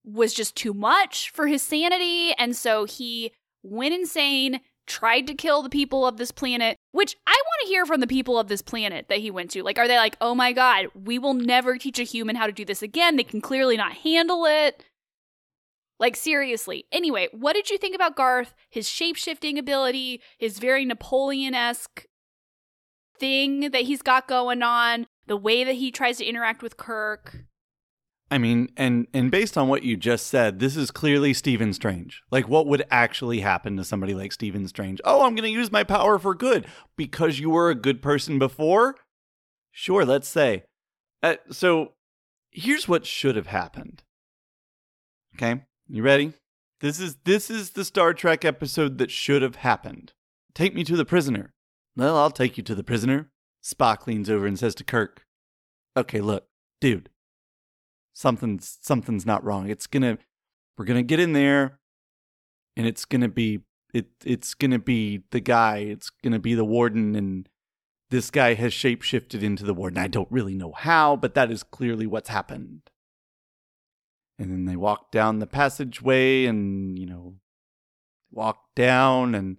was 0.03 0.33
just 0.33 0.55
too 0.55 0.73
much 0.73 1.29
for 1.29 1.47
his 1.47 1.61
sanity 1.61 2.33
and 2.37 2.55
so 2.55 2.85
he 2.85 3.31
went 3.61 3.93
insane, 3.93 4.61
tried 4.87 5.27
to 5.27 5.35
kill 5.35 5.61
the 5.61 5.69
people 5.69 6.07
of 6.07 6.17
this 6.17 6.31
planet, 6.31 6.75
which 6.91 7.15
I 7.27 7.31
want 7.31 7.61
to 7.61 7.67
hear 7.67 7.85
from 7.85 8.01
the 8.01 8.07
people 8.07 8.39
of 8.39 8.47
this 8.47 8.61
planet 8.61 9.07
that 9.09 9.19
he 9.19 9.29
went 9.29 9.51
to. 9.51 9.63
Like 9.63 9.77
are 9.77 9.87
they 9.87 9.97
like, 9.97 10.17
"Oh 10.19 10.33
my 10.33 10.53
god, 10.53 10.87
we 10.95 11.19
will 11.19 11.35
never 11.35 11.77
teach 11.77 11.99
a 11.99 12.03
human 12.03 12.35
how 12.35 12.47
to 12.47 12.51
do 12.51 12.65
this 12.65 12.81
again. 12.81 13.15
They 13.15 13.23
can 13.23 13.41
clearly 13.41 13.77
not 13.77 13.93
handle 13.93 14.45
it." 14.45 14.83
Like, 16.03 16.17
seriously. 16.17 16.83
Anyway, 16.91 17.29
what 17.31 17.53
did 17.53 17.69
you 17.69 17.77
think 17.77 17.95
about 17.95 18.17
Garth, 18.17 18.53
his 18.69 18.89
shape 18.89 19.15
shifting 19.15 19.57
ability, 19.57 20.19
his 20.37 20.59
very 20.59 20.83
Napoleon 20.83 21.55
esque 21.55 22.07
thing 23.17 23.71
that 23.71 23.83
he's 23.83 24.01
got 24.01 24.27
going 24.27 24.61
on, 24.63 25.07
the 25.27 25.37
way 25.37 25.63
that 25.63 25.75
he 25.75 25.91
tries 25.91 26.17
to 26.17 26.25
interact 26.25 26.61
with 26.61 26.75
Kirk? 26.75 27.45
I 28.29 28.37
mean, 28.37 28.67
and 28.75 29.07
and 29.13 29.31
based 29.31 29.57
on 29.57 29.69
what 29.69 29.83
you 29.83 29.95
just 29.95 30.27
said, 30.27 30.59
this 30.59 30.75
is 30.75 30.91
clearly 30.91 31.33
Stephen 31.33 31.71
Strange. 31.71 32.21
Like 32.29 32.49
what 32.49 32.67
would 32.67 32.83
actually 32.91 33.39
happen 33.39 33.77
to 33.77 33.85
somebody 33.85 34.13
like 34.13 34.33
Stephen 34.33 34.67
Strange? 34.67 34.99
Oh, 35.05 35.25
I'm 35.25 35.35
going 35.35 35.49
to 35.49 35.57
use 35.57 35.71
my 35.71 35.85
power 35.85 36.19
for 36.19 36.35
good 36.35 36.67
because 36.97 37.39
you 37.39 37.49
were 37.49 37.69
a 37.69 37.75
good 37.75 38.01
person 38.01 38.39
before? 38.39 38.95
Sure, 39.71 40.03
let's 40.03 40.27
say. 40.27 40.65
Uh, 41.21 41.35
so 41.49 41.93
here's 42.51 42.89
what 42.89 43.05
should 43.05 43.37
have 43.37 43.47
happened. 43.47 44.03
Okay? 45.37 45.61
You 45.87 46.03
ready? 46.03 46.33
This 46.81 46.99
is 46.99 47.17
this 47.23 47.49
is 47.49 47.71
the 47.71 47.85
Star 47.85 48.13
Trek 48.13 48.43
episode 48.43 48.97
that 48.97 49.11
should 49.11 49.41
have 49.41 49.57
happened. 49.57 50.13
Take 50.53 50.75
me 50.75 50.83
to 50.85 50.97
the 50.97 51.05
prisoner. 51.05 51.53
Well, 51.95 52.17
I'll 52.17 52.31
take 52.31 52.57
you 52.57 52.63
to 52.63 52.75
the 52.75 52.83
prisoner. 52.83 53.29
Spock 53.63 54.07
leans 54.07 54.29
over 54.29 54.45
and 54.45 54.59
says 54.59 54.75
to 54.75 54.83
Kirk, 54.83 55.25
"Okay, 55.95 56.19
look, 56.19 56.47
dude 56.81 57.09
something's 58.13 58.77
something's 58.81 59.25
not 59.25 59.43
wrong. 59.43 59.69
It's 59.69 59.87
gonna 59.87 60.17
we're 60.77 60.85
gonna 60.85 61.03
get 61.03 61.19
in 61.19 61.33
there 61.33 61.79
and 62.77 62.87
it's 62.87 63.05
gonna 63.05 63.27
be 63.27 63.61
it 63.93 64.07
it's 64.23 64.53
gonna 64.53 64.79
be 64.79 65.23
the 65.31 65.39
guy, 65.39 65.77
it's 65.77 66.09
gonna 66.09 66.39
be 66.39 66.53
the 66.53 66.65
warden 66.65 67.15
and 67.15 67.49
this 68.09 68.29
guy 68.29 68.53
has 68.53 68.71
shapeshifted 68.71 69.41
into 69.41 69.63
the 69.63 69.73
warden. 69.73 69.97
I 69.97 70.07
don't 70.07 70.31
really 70.31 70.53
know 70.53 70.71
how, 70.71 71.15
but 71.15 71.33
that 71.33 71.51
is 71.51 71.63
clearly 71.63 72.05
what's 72.05 72.29
happened. 72.29 72.81
And 74.43 74.51
then 74.51 74.65
they 74.65 74.75
walk 74.75 75.11
down 75.11 75.39
the 75.39 75.47
passageway 75.47 76.45
and, 76.45 76.99
you 76.99 77.05
know, 77.05 77.35
walk 78.29 78.59
down 78.75 79.33
and 79.33 79.57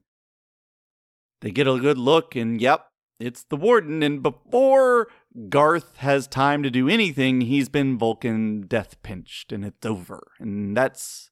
they 1.40 1.50
get 1.50 1.66
a 1.66 1.78
good 1.78 1.98
look 1.98 2.36
and 2.36 2.60
yep, 2.60 2.88
it's 3.18 3.44
the 3.44 3.56
warden. 3.56 4.02
And 4.02 4.22
before 4.22 5.08
Garth 5.48 5.96
has 5.98 6.26
time 6.26 6.62
to 6.62 6.70
do 6.70 6.88
anything, 6.88 7.42
he's 7.42 7.68
been 7.68 7.98
Vulcan 7.98 8.66
death 8.66 9.02
pinched 9.02 9.52
and 9.52 9.64
it's 9.64 9.86
over. 9.86 10.32
And 10.38 10.76
that's 10.76 11.30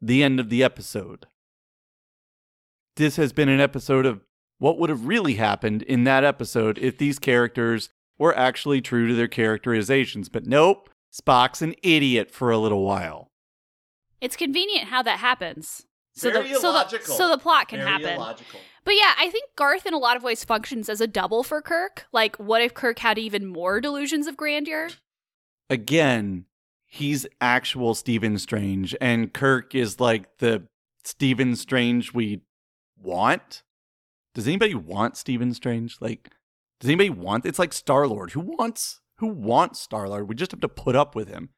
the 0.00 0.22
end 0.22 0.40
of 0.40 0.48
the 0.48 0.64
episode. 0.64 1.26
This 2.96 3.16
has 3.16 3.32
been 3.32 3.50
an 3.50 3.60
episode 3.60 4.06
of 4.06 4.22
what 4.58 4.78
would 4.78 4.88
have 4.88 5.06
really 5.06 5.34
happened 5.34 5.82
in 5.82 6.04
that 6.04 6.24
episode 6.24 6.78
if 6.78 6.96
these 6.96 7.18
characters 7.18 7.90
were 8.18 8.36
actually 8.36 8.80
true 8.80 9.06
to 9.08 9.14
their 9.14 9.28
characterizations. 9.28 10.30
But 10.30 10.46
nope, 10.46 10.88
Spock's 11.16 11.62
an 11.62 11.74
idiot 11.82 12.30
for 12.30 12.50
a 12.50 12.58
little 12.58 12.84
while. 12.84 13.30
It's 14.20 14.36
convenient 14.36 14.88
how 14.88 15.02
that 15.02 15.18
happens. 15.18 15.86
So 16.14 16.30
Very 16.30 16.52
the, 16.52 16.60
so 16.60 16.72
the, 16.72 16.98
so 17.04 17.28
the 17.28 17.38
plot 17.38 17.68
can 17.68 17.80
Very 17.80 17.90
happen. 17.90 18.14
illogical. 18.14 18.60
But 18.84 18.94
yeah, 18.94 19.14
I 19.18 19.30
think 19.30 19.50
Garth 19.56 19.84
in 19.84 19.92
a 19.92 19.98
lot 19.98 20.16
of 20.16 20.22
ways 20.22 20.44
functions 20.44 20.88
as 20.88 21.00
a 21.00 21.06
double 21.06 21.42
for 21.42 21.60
Kirk. 21.60 22.06
Like, 22.12 22.36
what 22.36 22.62
if 22.62 22.72
Kirk 22.72 23.00
had 23.00 23.18
even 23.18 23.46
more 23.46 23.80
delusions 23.80 24.26
of 24.26 24.36
grandeur? 24.36 24.88
Again, 25.68 26.46
he's 26.86 27.26
actual 27.40 27.94
Stephen 27.94 28.38
Strange, 28.38 28.94
and 29.00 29.32
Kirk 29.32 29.74
is 29.74 30.00
like 30.00 30.38
the 30.38 30.68
Stephen 31.04 31.56
Strange 31.56 32.14
we 32.14 32.42
want. 33.02 33.62
Does 34.34 34.46
anybody 34.46 34.74
want 34.74 35.16
Stephen 35.16 35.52
Strange? 35.52 35.98
Like, 36.00 36.30
does 36.80 36.88
anybody 36.88 37.10
want? 37.10 37.44
It's 37.44 37.58
like 37.58 37.72
Star 37.72 38.06
Lord. 38.06 38.30
Who 38.32 38.40
wants? 38.40 39.00
Who 39.18 39.28
wants 39.28 39.80
Star 39.80 40.08
Lord? 40.08 40.28
We 40.28 40.34
just 40.34 40.50
have 40.50 40.60
to 40.60 40.68
put 40.68 40.96
up 40.96 41.14
with 41.14 41.28
him. 41.28 41.50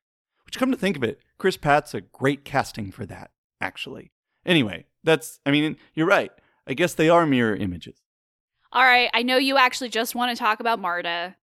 Which, 0.46 0.58
come 0.58 0.70
to 0.70 0.78
think 0.78 0.96
of 0.96 1.04
it, 1.04 1.20
Chris 1.36 1.56
Pratt's 1.56 1.92
a 1.92 2.00
great 2.00 2.44
casting 2.44 2.90
for 2.90 3.04
that. 3.06 3.32
Actually. 3.60 4.12
Anyway, 4.46 4.86
that's. 5.04 5.40
I 5.44 5.50
mean, 5.50 5.76
you're 5.94 6.06
right. 6.06 6.30
I 6.66 6.74
guess 6.74 6.94
they 6.94 7.08
are 7.08 7.26
mirror 7.26 7.56
images. 7.56 8.02
All 8.72 8.84
right, 8.84 9.10
I 9.14 9.22
know 9.22 9.38
you 9.38 9.56
actually 9.56 9.88
just 9.88 10.14
want 10.14 10.36
to 10.36 10.38
talk 10.38 10.60
about 10.60 10.78
Marta, 10.78 11.36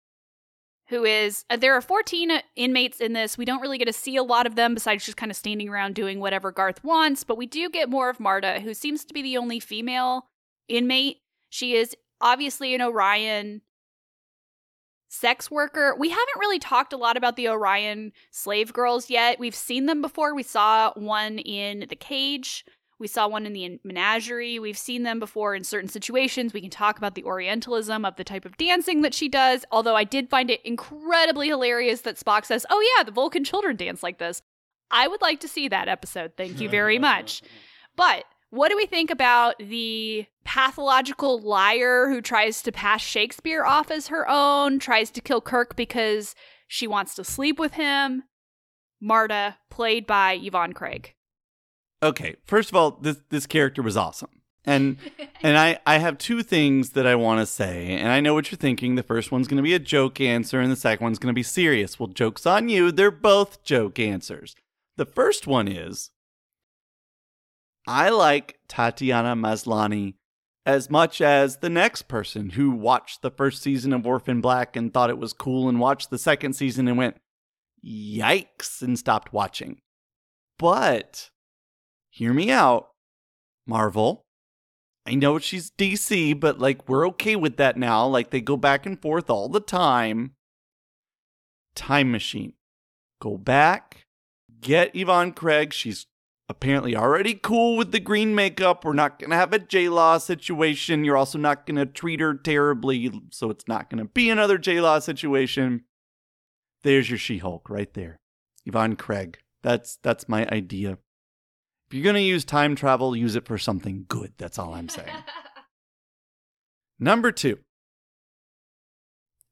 who 0.89 1.05
is. 1.05 1.45
Uh, 1.49 1.57
there 1.57 1.75
are 1.75 1.81
14 1.81 2.43
inmates 2.57 3.01
in 3.01 3.13
this. 3.13 3.39
We 3.39 3.45
don't 3.45 3.61
really 3.61 3.79
get 3.79 3.87
to 3.87 3.93
see 3.93 4.17
a 4.17 4.25
lot 4.25 4.47
of 4.47 4.57
them 4.57 4.75
besides 4.75 5.05
just 5.05 5.17
kind 5.17 5.31
of 5.31 5.37
standing 5.37 5.69
around 5.69 5.95
doing 5.95 6.19
whatever 6.19 6.51
Garth 6.51 6.83
wants, 6.83 7.23
but 7.23 7.39
we 7.39 7.47
do 7.47 7.71
get 7.71 7.89
more 7.89 8.11
of 8.11 8.19
Marta, 8.19 8.61
who 8.61 8.75
seems 8.75 9.05
to 9.05 9.15
be 9.15 9.23
the 9.23 9.37
only 9.37 9.61
female 9.61 10.27
inmate. 10.69 11.19
She 11.49 11.77
is 11.77 11.97
obviously 12.21 12.75
an 12.75 12.83
Orion 12.83 13.63
sex 15.13 15.51
worker. 15.51 15.95
We 15.99 16.09
haven't 16.09 16.41
really 16.41 16.59
talked 16.59 16.95
a 16.95 16.97
lot 16.97 17.19
about 17.19 17.37
the 17.37 17.49
Orion 17.49 18.13
slave 18.31 18.73
girls 18.73 19.11
yet. 19.11 19.39
We've 19.39 19.55
seen 19.55 19.85
them 19.85 20.01
before. 20.01 20.35
We 20.35 20.43
saw 20.43 20.93
one 20.95 21.39
in 21.39 21.87
The 21.91 21.97
Cage. 21.97 22.65
We 22.99 23.09
saw 23.09 23.29
one 23.29 23.45
in 23.45 23.53
the 23.53 23.79
menagerie. 23.85 24.59
We've 24.59 24.79
seen 24.79 25.03
them 25.03 25.19
before 25.19 25.55
in 25.55 25.65
certain 25.65 25.91
situations. 25.91 26.55
We 26.55 26.63
can 26.63 26.71
talk 26.71 26.97
about 26.97 27.15
the 27.15 27.25
Orientalism 27.25 28.07
of 28.07 28.17
the 28.17 28.25
type 28.25 28.47
of 28.47 28.57
dancing 28.57 29.03
that 29.03 29.13
she 29.13 29.29
does. 29.29 29.67
Although 29.71 29.97
I 29.97 30.05
did 30.05 30.31
find 30.31 30.51
it 30.51 30.65
incredibly 30.65 31.49
hilarious 31.49 32.01
that 32.03 32.17
Spock 32.17 32.47
says, 32.47 32.65
Oh, 32.71 32.95
yeah, 32.97 33.03
the 33.03 33.13
Vulcan 33.13 33.45
children 33.45 33.77
dance 33.77 34.03
like 34.03 34.19
this. 34.19 34.41
I 34.91 35.09
would 35.09 35.21
like 35.21 35.41
to 35.41 35.49
see 35.49 35.69
that 35.69 35.89
episode. 35.89 36.33
Thank 36.37 36.61
you 36.61 36.69
very 36.69 36.99
much. 36.99 37.43
But 37.95 38.25
what 38.53 38.69
do 38.69 38.77
we 38.77 38.85
think 38.85 39.11
about 39.11 39.55
the 39.59 40.27
pathological 40.45 41.41
liar 41.41 42.11
who 42.11 42.21
tries 42.21 42.61
to 42.61 42.71
pass 42.71 43.01
Shakespeare 43.01 43.65
off 43.65 43.91
as 43.91 44.09
her 44.09 44.29
own, 44.29 44.79
tries 44.79 45.11
to 45.13 45.23
kill 45.23 45.41
Kirk 45.41 45.75
because 45.75 46.35
she 46.69 46.87
wants 46.87 47.15
to 47.15 47.25
sleep 47.25 47.59
with 47.59 47.73
him? 47.73 48.25
Marta, 49.01 49.57
played 49.71 50.07
by 50.07 50.35
Yvonne 50.35 50.75
Craig. 50.75 51.15
Okay, 52.03 52.37
first 52.45 52.69
of 52.69 52.77
all, 52.77 52.91
this 53.01 53.17
this 53.31 53.47
character 53.47 53.81
was 53.81 53.97
awesome. 53.97 54.43
And 54.67 54.99
and 55.43 55.57
I 55.57 55.79
I 55.87 55.97
have 55.97 56.19
two 56.19 56.43
things 56.43 56.91
that 56.91 57.07
I 57.07 57.15
want 57.15 57.41
to 57.41 57.47
say. 57.47 57.87
And 57.87 58.09
I 58.09 58.21
know 58.21 58.35
what 58.35 58.51
you're 58.51 58.59
thinking. 58.59 58.97
The 58.97 59.03
first 59.03 59.33
one's 59.33 59.49
going 59.49 59.57
to 59.57 59.63
be 59.63 59.73
a 59.73 59.79
joke 59.79 60.21
answer 60.21 60.61
and 60.61 60.71
the 60.71 60.77
second 60.77 61.03
one's 61.03 61.19
going 61.19 61.33
to 61.33 61.39
be 61.39 61.43
serious. 61.43 61.99
Well, 61.99 62.09
jokes 62.09 62.45
on 62.45 62.69
you. 62.69 62.93
They're 62.93 63.11
both 63.11 63.65
joke 63.65 63.99
answers. 63.99 64.55
The 64.99 65.07
first 65.07 65.47
one 65.47 65.69
is 65.69 66.11
I 67.87 68.11
like 68.11 68.59
Tatiana 68.69 69.35
Maslany 69.35 70.15
as 70.65 70.89
much 70.89 71.21
as 71.21 71.57
the 71.57 71.71
next 71.71 72.03
person 72.03 72.51
who 72.51 72.71
watched 72.71 73.23
the 73.23 73.31
first 73.31 73.63
season 73.63 73.93
of 73.93 74.07
Orphan 74.07 74.41
Black 74.41 74.77
and 74.77 74.93
thought 74.93 75.11
it 75.11 75.19
was 75.19 75.33
cool 75.33 75.69
and 75.69 75.81
watched 75.81 76.11
the 76.11 76.19
second 76.19 76.53
season 76.53 76.87
and 76.87 76.97
went, 76.97 77.17
yikes, 77.85 78.81
and 78.81 78.99
stopped 78.99 79.33
watching. 79.33 79.81
But 80.59 81.31
hear 82.11 82.33
me 82.33 82.51
out, 82.51 82.91
Marvel. 83.67 84.25
I 85.05 85.15
know 85.15 85.41
she's 85.41 85.73
DC, 85.73 86.39
but 86.39 86.61
like 86.61 86.89
we're 86.89 87.09
okay 87.09 87.35
with 87.35 87.57
that 87.57 87.77
now. 87.77 88.07
Like 88.07 88.31
they 88.31 88.41
go 88.41 88.57
back 88.57 88.87
and 88.87 89.01
forth 89.01 89.29
all 89.29 89.49
the 89.49 89.61
time. 89.61 90.35
Time 91.75 92.13
machine. 92.13 92.53
Go 93.21 93.37
back, 93.37 94.07
get 94.61 94.95
Yvonne 94.95 95.33
Craig. 95.33 95.73
She's 95.73 96.07
apparently 96.53 96.95
already 96.95 97.33
cool 97.33 97.79
with 97.79 97.93
the 97.93 97.99
green 97.99 98.35
makeup. 98.35 98.85
We're 98.85 98.93
not 98.93 99.19
going 99.19 99.31
to 99.31 99.37
have 99.37 99.55
a 99.55 99.59
J 99.59 99.89
Law 99.89 100.19
situation. 100.19 101.03
You're 101.03 101.17
also 101.17 101.39
not 101.39 101.67
going 101.67 101.77
to 101.77 101.87
treat 101.87 102.21
her 102.21 102.35
terribly, 102.35 103.11
so 103.31 103.49
it's 103.49 103.67
not 103.67 103.89
going 103.89 103.99
to 103.99 104.05
be 104.05 104.29
another 104.29 104.59
J 104.59 104.81
Law 104.81 104.99
situation. 104.99 105.85
There's 106.83 107.09
your 107.09 107.19
She 107.19 107.39
Hulk 107.39 107.71
right 107.71 107.93
there. 107.95 108.19
Yvonne 108.67 108.97
Craig. 108.97 109.39
That's 109.63 109.97
that's 110.03 110.29
my 110.29 110.47
idea. 110.49 110.99
If 111.87 111.95
you're 111.95 112.05
going 112.05 112.17
to 112.17 112.21
use 112.21 112.45
time 112.45 112.77
travel, 112.77 113.17
use 113.17 113.35
it 113.35 113.47
for 113.47 113.57
something 113.57 114.05
good. 114.09 114.35
That's 114.37 114.59
all 114.59 114.75
I'm 114.75 114.91
saying. 114.91 115.09
Number 116.99 117.33
two. 117.33 117.61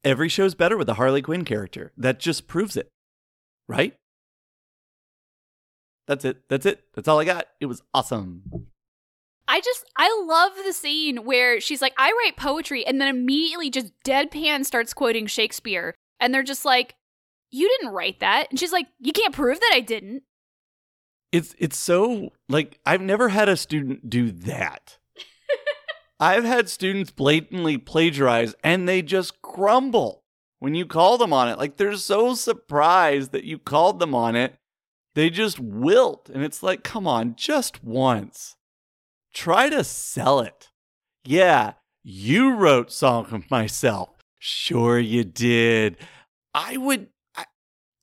Every 0.04 0.28
show's 0.28 0.54
better 0.54 0.76
with 0.76 0.88
a 0.88 0.94
Harley 0.94 1.22
Quinn 1.22 1.44
character. 1.44 1.92
That 1.96 2.20
just 2.20 2.46
proves 2.46 2.76
it. 2.76 2.88
Right? 3.68 3.94
That's 6.10 6.24
it. 6.24 6.48
That's 6.48 6.66
it. 6.66 6.82
That's 6.92 7.06
all 7.06 7.20
I 7.20 7.24
got. 7.24 7.46
It 7.60 7.66
was 7.66 7.84
awesome. 7.94 8.42
I 9.46 9.60
just 9.60 9.84
I 9.96 10.24
love 10.26 10.50
the 10.66 10.72
scene 10.72 11.18
where 11.18 11.60
she's 11.60 11.80
like, 11.80 11.94
I 11.96 12.10
write 12.10 12.36
poetry, 12.36 12.84
and 12.84 13.00
then 13.00 13.06
immediately 13.06 13.70
just 13.70 13.92
deadpan 14.04 14.64
starts 14.64 14.92
quoting 14.92 15.28
Shakespeare, 15.28 15.94
and 16.18 16.34
they're 16.34 16.42
just 16.42 16.64
like, 16.64 16.96
You 17.52 17.68
didn't 17.68 17.94
write 17.94 18.18
that. 18.18 18.48
And 18.50 18.58
she's 18.58 18.72
like, 18.72 18.88
You 18.98 19.12
can't 19.12 19.32
prove 19.32 19.60
that 19.60 19.70
I 19.72 19.78
didn't. 19.78 20.24
It's 21.30 21.54
it's 21.60 21.78
so 21.78 22.30
like 22.48 22.80
I've 22.84 23.02
never 23.02 23.28
had 23.28 23.48
a 23.48 23.56
student 23.56 24.10
do 24.10 24.32
that. 24.32 24.98
I've 26.18 26.42
had 26.42 26.68
students 26.68 27.12
blatantly 27.12 27.78
plagiarize 27.78 28.56
and 28.64 28.88
they 28.88 29.00
just 29.00 29.42
crumble 29.42 30.24
when 30.58 30.74
you 30.74 30.86
call 30.86 31.18
them 31.18 31.32
on 31.32 31.46
it. 31.46 31.56
Like 31.56 31.76
they're 31.76 31.94
so 31.94 32.34
surprised 32.34 33.30
that 33.30 33.44
you 33.44 33.58
called 33.58 34.00
them 34.00 34.12
on 34.12 34.34
it. 34.34 34.56
They 35.14 35.30
just 35.30 35.58
wilt. 35.58 36.30
And 36.32 36.42
it's 36.42 36.62
like, 36.62 36.82
come 36.82 37.06
on, 37.06 37.34
just 37.36 37.82
once. 37.82 38.56
Try 39.34 39.68
to 39.68 39.84
sell 39.84 40.40
it. 40.40 40.70
Yeah, 41.24 41.74
you 42.02 42.54
wrote 42.54 42.90
Song 42.90 43.26
of 43.30 43.50
Myself. 43.50 44.10
Sure, 44.38 44.98
you 44.98 45.24
did. 45.24 45.96
I 46.54 46.76
would, 46.76 47.08
I, 47.36 47.44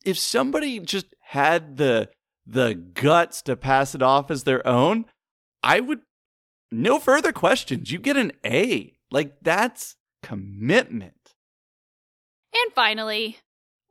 if 0.05 0.17
somebody 0.17 0.79
just 0.79 1.07
had 1.21 1.77
the 1.77 2.09
the 2.45 2.73
guts 2.75 3.41
to 3.41 3.57
pass 3.57 3.93
it 3.93 4.01
off 4.01 4.31
as 4.31 4.43
their 4.43 4.65
own, 4.65 5.05
I 5.61 5.81
would 5.81 5.99
no 6.71 6.99
further 6.99 7.33
questions. 7.33 7.91
You 7.91 7.99
get 7.99 8.17
an 8.17 8.31
A. 8.45 8.93
Like 9.11 9.37
that's 9.41 9.95
commitment. 10.23 11.33
And 12.53 12.73
finally, 12.73 13.37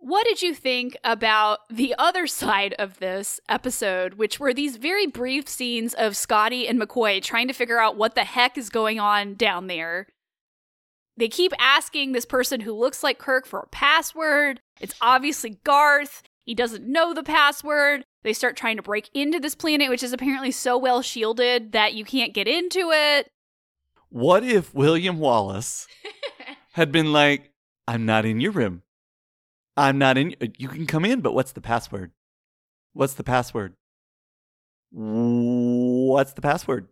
what 0.06 0.25
did 0.25 0.40
you 0.40 0.54
think 0.54 0.96
about 1.02 1.58
the 1.68 1.92
other 1.98 2.26
side 2.28 2.75
of 2.78 3.00
this 3.00 3.40
episode, 3.48 4.14
which 4.14 4.38
were 4.38 4.54
these 4.54 4.76
very 4.76 5.08
brief 5.08 5.48
scenes 5.48 5.94
of 5.94 6.16
Scotty 6.16 6.68
and 6.68 6.80
McCoy 6.80 7.20
trying 7.20 7.48
to 7.48 7.52
figure 7.52 7.80
out 7.80 7.96
what 7.96 8.14
the 8.14 8.22
heck 8.22 8.56
is 8.56 8.70
going 8.70 9.00
on 9.00 9.34
down 9.34 9.66
there? 9.66 10.06
They 11.16 11.26
keep 11.28 11.52
asking 11.58 12.12
this 12.12 12.25
person 12.25 12.60
who 12.60 12.72
looks 12.72 13.02
like 13.02 13.18
Kirk 13.18 13.46
for 13.46 13.60
a 13.60 13.68
password. 13.68 14.60
It's 14.80 14.94
obviously 15.00 15.58
Garth. 15.64 16.22
He 16.44 16.54
doesn't 16.54 16.86
know 16.86 17.12
the 17.12 17.25
password. 17.25 18.04
They 18.22 18.32
start 18.32 18.56
trying 18.56 18.76
to 18.76 18.82
break 18.82 19.10
into 19.12 19.40
this 19.40 19.56
planet, 19.56 19.88
which 19.88 20.04
is 20.04 20.12
apparently 20.12 20.52
so 20.52 20.78
well 20.78 21.02
shielded 21.02 21.72
that 21.72 21.94
you 21.94 22.04
can't 22.04 22.34
get 22.34 22.46
into 22.46 22.92
it. 22.92 23.28
What 24.10 24.44
if 24.44 24.72
William 24.72 25.18
Wallace 25.18 25.88
had 26.75 26.92
been 26.92 27.12
like, 27.12 27.50
I'm 27.88 28.06
not 28.06 28.25
in 28.25 28.40
your 28.40 28.52
room. 28.52 28.82
I'm 29.76 29.99
not 29.99 30.16
in. 30.16 30.35
Uh, 30.40 30.47
you 30.56 30.68
can 30.68 30.87
come 30.87 31.04
in, 31.04 31.21
but 31.21 31.35
what's 31.35 31.52
the 31.52 31.61
password? 31.61 32.12
What's 32.92 33.14
the 33.14 33.25
password? 33.25 33.75
What's 34.90 36.33
the 36.33 36.40
password? 36.40 36.88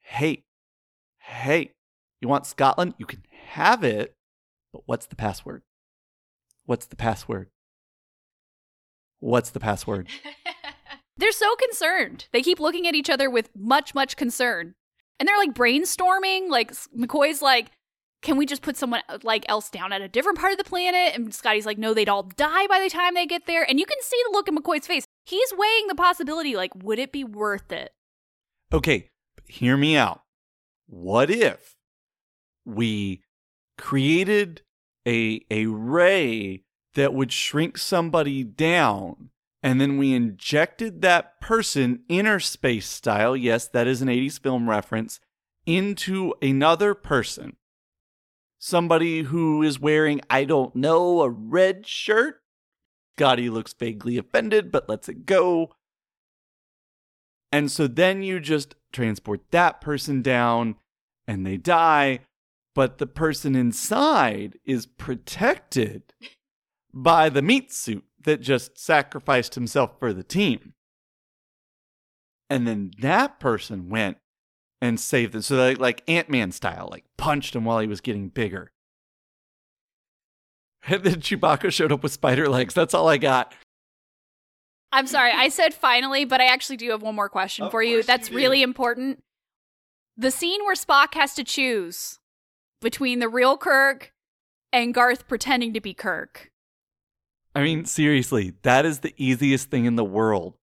Hey, 0.00 0.44
hey, 1.18 1.74
you 2.20 2.28
want 2.28 2.46
Scotland? 2.46 2.94
You 2.98 3.06
can 3.06 3.22
have 3.50 3.84
it, 3.84 4.16
but 4.72 4.82
what's 4.86 5.06
the 5.06 5.14
password? 5.14 5.62
What's 6.64 6.86
the 6.86 6.96
password? 6.96 7.50
What's 9.20 9.50
the 9.50 9.60
password? 9.60 10.08
they're 11.16 11.30
so 11.30 11.54
concerned. 11.56 12.26
They 12.32 12.42
keep 12.42 12.58
looking 12.58 12.88
at 12.88 12.94
each 12.94 13.10
other 13.10 13.30
with 13.30 13.50
much, 13.54 13.94
much 13.94 14.16
concern. 14.16 14.74
And 15.18 15.28
they're 15.28 15.36
like 15.36 15.54
brainstorming. 15.54 16.48
Like 16.48 16.72
McCoy's 16.96 17.42
like, 17.42 17.70
can 18.22 18.36
we 18.36 18.46
just 18.46 18.62
put 18.62 18.76
someone 18.76 19.02
uh, 19.08 19.18
like 19.22 19.44
else 19.48 19.70
down 19.70 19.92
at 19.92 20.02
a 20.02 20.08
different 20.08 20.38
part 20.38 20.52
of 20.52 20.58
the 20.58 20.64
planet? 20.64 21.14
And 21.14 21.34
Scotty's 21.34 21.66
like, 21.66 21.78
no, 21.78 21.94
they'd 21.94 22.08
all 22.08 22.24
die 22.24 22.66
by 22.66 22.80
the 22.80 22.90
time 22.90 23.14
they 23.14 23.26
get 23.26 23.46
there. 23.46 23.68
And 23.68 23.80
you 23.80 23.86
can 23.86 24.00
see 24.02 24.20
the 24.26 24.32
look 24.32 24.48
in 24.48 24.56
McCoy's 24.56 24.86
face. 24.86 25.04
He's 25.24 25.52
weighing 25.56 25.86
the 25.88 25.94
possibility 25.94 26.56
like, 26.56 26.72
would 26.74 26.98
it 26.98 27.12
be 27.12 27.24
worth 27.24 27.72
it? 27.72 27.92
Okay, 28.72 29.08
hear 29.48 29.76
me 29.76 29.96
out. 29.96 30.22
What 30.86 31.30
if 31.30 31.76
we 32.64 33.22
created 33.78 34.62
a 35.06 35.40
a 35.50 35.66
ray 35.66 36.62
that 36.94 37.14
would 37.14 37.32
shrink 37.32 37.78
somebody 37.78 38.44
down 38.44 39.30
and 39.62 39.80
then 39.80 39.96
we 39.96 40.14
injected 40.14 41.00
that 41.00 41.40
person 41.40 42.00
inner 42.08 42.38
space 42.38 42.86
style 42.86 43.34
yes 43.34 43.66
that 43.68 43.86
is 43.86 44.02
an 44.02 44.08
80s 44.08 44.38
film 44.38 44.68
reference 44.68 45.18
into 45.64 46.34
another 46.42 46.94
person 46.94 47.56
somebody 48.60 49.22
who 49.22 49.62
is 49.62 49.80
wearing, 49.80 50.20
I 50.30 50.44
don't 50.44 50.76
know, 50.76 51.22
a 51.22 51.28
red 51.28 51.86
shirt. 51.86 52.42
Scotty 53.16 53.50
looks 53.50 53.72
vaguely 53.72 54.16
offended, 54.16 54.70
but 54.70 54.88
lets 54.88 55.08
it 55.08 55.26
go. 55.26 55.72
And 57.50 57.70
so 57.70 57.88
then 57.88 58.22
you 58.22 58.38
just 58.38 58.76
transport 58.92 59.40
that 59.50 59.80
person 59.80 60.22
down 60.22 60.76
and 61.26 61.44
they 61.44 61.56
die, 61.56 62.20
but 62.74 62.98
the 62.98 63.06
person 63.06 63.56
inside 63.56 64.58
is 64.64 64.86
protected 64.86 66.14
by 66.92 67.28
the 67.28 67.42
meat 67.42 67.72
suit 67.72 68.04
that 68.22 68.40
just 68.40 68.78
sacrificed 68.78 69.54
himself 69.54 69.98
for 69.98 70.12
the 70.12 70.22
team. 70.22 70.74
And 72.48 72.66
then 72.66 72.92
that 73.00 73.40
person 73.40 73.88
went 73.88 74.18
and 74.80 74.98
saved 74.98 75.32
them. 75.32 75.42
So 75.42 75.56
they 75.56 75.74
like 75.74 76.02
Ant 76.08 76.28
Man 76.28 76.52
style, 76.52 76.88
like 76.90 77.04
punched 77.16 77.54
him 77.54 77.64
while 77.64 77.80
he 77.80 77.86
was 77.86 78.00
getting 78.00 78.28
bigger. 78.28 78.72
And 80.88 81.04
then 81.04 81.16
Chewbacca 81.16 81.70
showed 81.70 81.92
up 81.92 82.02
with 82.02 82.10
spider 82.10 82.48
legs. 82.48 82.72
That's 82.72 82.94
all 82.94 83.06
I 83.06 83.18
got. 83.18 83.52
I'm 84.92 85.06
sorry, 85.06 85.30
I 85.30 85.50
said 85.50 85.74
finally, 85.74 86.24
but 86.24 86.40
I 86.40 86.46
actually 86.46 86.78
do 86.78 86.90
have 86.90 87.02
one 87.02 87.14
more 87.14 87.28
question 87.28 87.66
Of 87.66 87.70
for 87.70 87.82
you. 87.82 88.02
That's 88.02 88.30
you 88.30 88.36
really 88.36 88.62
important. 88.62 89.22
The 90.16 90.30
scene 90.30 90.64
where 90.64 90.74
Spock 90.74 91.14
has 91.14 91.34
to 91.34 91.44
choose 91.44 92.18
between 92.80 93.18
the 93.18 93.28
real 93.28 93.58
Kirk 93.58 94.12
and 94.72 94.94
Garth 94.94 95.28
pretending 95.28 95.74
to 95.74 95.80
be 95.80 95.94
Kirk. 95.94 96.50
I 97.54 97.62
mean, 97.62 97.84
seriously, 97.84 98.54
that 98.62 98.86
is 98.86 99.00
the 99.00 99.14
easiest 99.16 99.70
thing 99.70 99.84
in 99.84 99.96
the 99.96 100.04
world. 100.04 100.54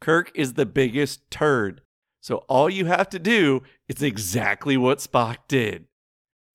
Kirk 0.00 0.32
is 0.34 0.54
the 0.54 0.66
biggest 0.66 1.30
turd. 1.30 1.82
So 2.26 2.38
all 2.48 2.68
you 2.68 2.86
have 2.86 3.08
to 3.10 3.20
do 3.20 3.62
is 3.88 4.02
exactly 4.02 4.76
what 4.76 4.98
Spock 4.98 5.36
did 5.46 5.86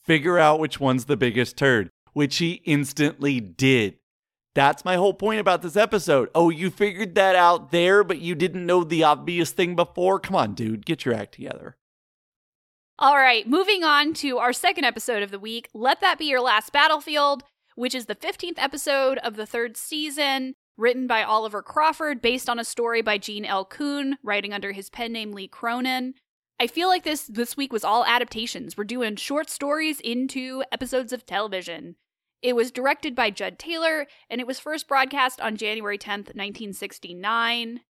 figure 0.03 0.37
out 0.37 0.59
which 0.59 0.81
one's 0.81 1.05
the 1.05 1.15
biggest 1.15 1.55
turd, 1.55 1.89
which 2.11 2.39
he 2.39 2.61
instantly 2.65 3.39
did. 3.39 3.95
That's 4.53 4.83
my 4.83 4.97
whole 4.97 5.13
point 5.13 5.39
about 5.39 5.61
this 5.61 5.77
episode. 5.77 6.27
Oh, 6.35 6.49
you 6.49 6.71
figured 6.71 7.15
that 7.15 7.37
out 7.37 7.71
there, 7.71 8.03
but 8.03 8.19
you 8.19 8.35
didn't 8.35 8.65
know 8.65 8.83
the 8.83 9.05
obvious 9.05 9.51
thing 9.51 9.77
before? 9.77 10.19
Come 10.19 10.35
on, 10.35 10.55
dude, 10.55 10.85
get 10.85 11.05
your 11.05 11.13
act 11.13 11.35
together. 11.35 11.77
All 12.99 13.15
right, 13.15 13.47
moving 13.47 13.85
on 13.85 14.13
to 14.15 14.39
our 14.39 14.51
second 14.51 14.83
episode 14.83 15.23
of 15.23 15.31
the 15.31 15.39
week. 15.39 15.69
Let 15.73 16.01
that 16.01 16.19
be 16.19 16.25
your 16.25 16.41
last 16.41 16.73
battlefield, 16.73 17.43
which 17.75 17.95
is 17.95 18.07
the 18.07 18.15
15th 18.15 18.57
episode 18.57 19.19
of 19.19 19.37
the 19.37 19.45
third 19.45 19.77
season, 19.77 20.55
written 20.77 21.07
by 21.07 21.23
Oliver 21.23 21.61
Crawford, 21.61 22.21
based 22.21 22.49
on 22.49 22.59
a 22.59 22.65
story 22.65 23.01
by 23.01 23.17
Gene 23.17 23.45
L. 23.45 23.65
Coon, 23.65 24.17
writing 24.23 24.53
under 24.53 24.71
his 24.71 24.89
pen 24.89 25.11
name 25.13 25.31
Lee 25.31 25.47
Cronin. 25.47 26.13
I 26.59 26.67
feel 26.67 26.87
like 26.87 27.03
this 27.03 27.23
this 27.23 27.57
week 27.57 27.73
was 27.73 27.83
all 27.83 28.05
adaptations. 28.05 28.77
We're 28.77 28.83
doing 28.83 29.15
short 29.15 29.49
stories 29.49 29.99
into 29.99 30.63
episodes 30.71 31.11
of 31.11 31.25
television. 31.25 31.95
It 32.41 32.55
was 32.55 32.71
directed 32.71 33.15
by 33.15 33.29
Judd 33.29 33.59
Taylor, 33.59 34.07
and 34.29 34.41
it 34.41 34.47
was 34.47 34.59
first 34.59 34.87
broadcast 34.87 35.39
on 35.41 35.57
January 35.57 35.97
10th, 35.97 36.35
1969. 36.35 37.81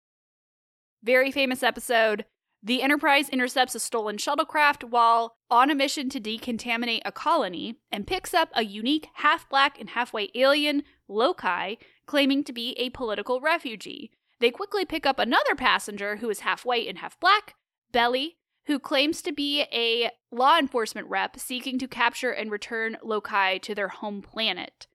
Very 1.03 1.31
famous 1.31 1.63
episode. 1.63 2.25
The 2.63 2.83
Enterprise 2.83 3.31
intercepts 3.31 3.75
a 3.75 3.81
stolen 3.81 4.19
shuttlecraft 4.19 4.85
while 4.85 5.37
on 5.51 5.71
a 5.71 5.75
mission 5.75 6.11
to 6.11 6.21
decontaminate 6.21 7.01
a 7.07 7.13
colony 7.13 7.77
and 7.91 8.07
picks 8.07 8.35
up 8.35 8.51
a 8.53 8.65
unique 8.65 9.09
half 9.15 9.49
black 9.49 9.81
and 9.81 9.91
half 9.91 10.13
white 10.13 10.31
alien, 10.35 10.83
Lokai, 11.09 11.79
claiming 12.05 12.45
to 12.45 12.53
be 12.53 12.73
a 12.73 12.91
political 12.91 13.41
refugee. 13.41 14.11
They 14.41 14.51
quickly 14.51 14.85
pick 14.85 15.07
up 15.07 15.19
another 15.19 15.55
passenger 15.55 16.17
who 16.17 16.29
is 16.29 16.41
half 16.41 16.67
white 16.67 16.87
and 16.87 16.99
half 16.99 17.19
black, 17.19 17.55
Bele, 17.93 18.33
who 18.67 18.79
claims 18.79 19.23
to 19.23 19.33
be 19.33 19.63
a 19.73 20.11
law 20.31 20.59
enforcement 20.59 21.09
rep 21.09 21.39
seeking 21.41 21.79
to 21.79 21.89
capture 21.89 22.31
and 22.31 22.51
return 22.51 22.99
Lokai 23.03 23.61
to 23.63 23.75
their 23.75 23.89
home 23.89 24.21
planet. 24.21 24.87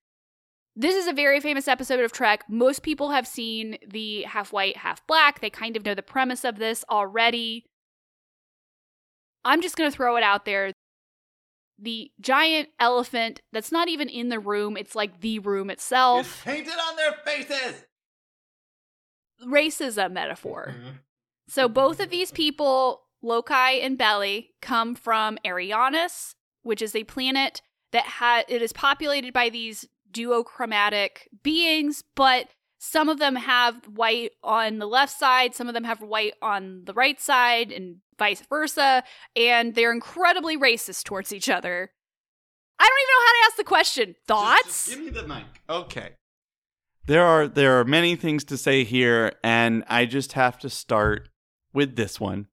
This 0.76 0.96
is 0.96 1.08
a 1.08 1.14
very 1.14 1.40
famous 1.40 1.70
episode 1.70 2.02
of 2.02 2.12
Trek. 2.12 2.44
Most 2.50 2.84
people 2.84 3.12
have 3.12 3.26
seen 3.26 3.78
the 3.88 4.24
half 4.24 4.52
white, 4.52 4.78
half 4.78 5.06
black. 5.08 5.40
They 5.40 5.50
kind 5.50 5.78
of 5.78 5.86
know 5.86 5.96
the 5.96 6.02
premise 6.02 6.44
of 6.44 6.58
this 6.58 6.84
already. 6.90 7.66
I'm 9.46 9.62
just 9.62 9.78
going 9.78 9.90
to 9.90 9.96
throw 9.96 10.18
it 10.18 10.24
out 10.24 10.44
there. 10.44 10.74
The 11.80 12.12
giant 12.20 12.70
elephant 12.80 13.42
that's 13.54 13.72
not 13.72 13.88
even 13.88 14.10
in 14.10 14.30
the 14.30 14.40
room, 14.40 14.76
it's 14.76 14.96
like 14.96 15.22
the 15.22 15.40
room 15.40 15.70
itself. 15.70 16.44
painted 16.44 16.74
on 16.74 16.96
their 16.98 17.14
faces. 17.26 17.86
Racism 19.46 20.12
metaphor. 20.12 20.74
Mm-hmm. 20.76 20.90
So 21.48 21.70
both 21.70 22.00
of 22.00 22.10
these 22.10 22.32
people, 22.32 23.04
Lokai 23.24 23.84
and 23.84 23.98
Bele, 23.98 24.48
come 24.62 24.96
from 24.96 25.38
Arianus, 25.46 26.36
which 26.64 26.82
is 26.82 26.96
a 26.96 27.04
planet 27.06 27.62
that 27.92 28.06
ha- 28.06 28.44
it 28.48 28.62
is 28.62 28.74
populated 28.74 29.32
by 29.32 29.50
these 29.50 29.88
duochromatic 30.15 31.28
beings, 31.43 32.04
but 32.15 32.47
some 32.80 33.10
of 33.10 33.19
them 33.19 33.36
have 33.36 33.86
white 33.88 34.32
on 34.43 34.80
the 34.80 34.86
left 34.86 35.17
side, 35.17 35.54
some 35.54 35.67
of 35.67 35.73
them 35.73 35.84
have 35.84 36.01
white 36.01 36.34
on 36.41 36.84
the 36.86 36.93
right 36.93 37.19
side, 37.19 37.71
and 37.71 37.97
vice 38.17 38.41
versa, 38.47 39.04
and 39.36 39.75
they're 39.75 39.91
incredibly 39.91 40.58
racist 40.58 41.04
towards 41.04 41.34
each 41.34 41.49
other. 41.49 41.91
I 42.80 42.84
don't 42.84 42.99
even 43.01 43.08
know 43.08 43.25
how 43.25 43.32
to 43.32 43.47
ask 43.47 43.58
the 43.58 43.63
question. 43.63 44.15
Thoughts? 44.28 44.89
give 44.89 44.99
me 44.99 45.10
the 45.10 45.28
mic. 45.28 45.45
Okay. 45.69 46.12
There 47.08 47.23
are 47.23 47.47
there 47.47 47.80
are 47.80 47.86
many 47.86 48.15
things 48.15 48.43
to 48.45 48.58
say 48.58 48.84
here, 48.84 49.34
and 49.43 49.84
I 49.88 50.06
just 50.06 50.34
have 50.34 50.58
to 50.60 50.69
start 50.69 51.30
with 51.73 51.95
this 51.95 52.19
one. 52.19 52.47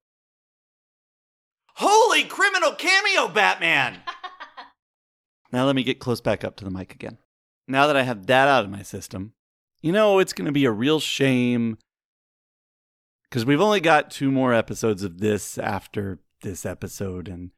Holy 1.76 2.24
criminal 2.24 2.72
cameo, 2.72 3.28
Batman! 3.28 4.00
now 5.52 5.64
let 5.64 5.74
me 5.74 5.82
get 5.82 6.00
close 6.00 6.20
back 6.20 6.44
up 6.44 6.56
to 6.56 6.64
the 6.64 6.70
mic 6.70 6.94
again. 6.94 7.18
Now 7.68 7.86
that 7.86 7.96
I 7.96 8.02
have 8.02 8.26
that 8.26 8.48
out 8.48 8.64
of 8.64 8.70
my 8.70 8.82
system, 8.82 9.34
you 9.80 9.92
know 9.92 10.18
it's 10.18 10.32
going 10.32 10.46
to 10.46 10.52
be 10.52 10.64
a 10.64 10.70
real 10.70 11.00
shame 11.00 11.78
because 13.28 13.46
we've 13.46 13.60
only 13.60 13.80
got 13.80 14.10
two 14.10 14.30
more 14.30 14.52
episodes 14.52 15.02
of 15.02 15.18
this 15.18 15.56
after 15.58 16.18
this 16.42 16.66
episode, 16.66 17.28
and 17.28 17.50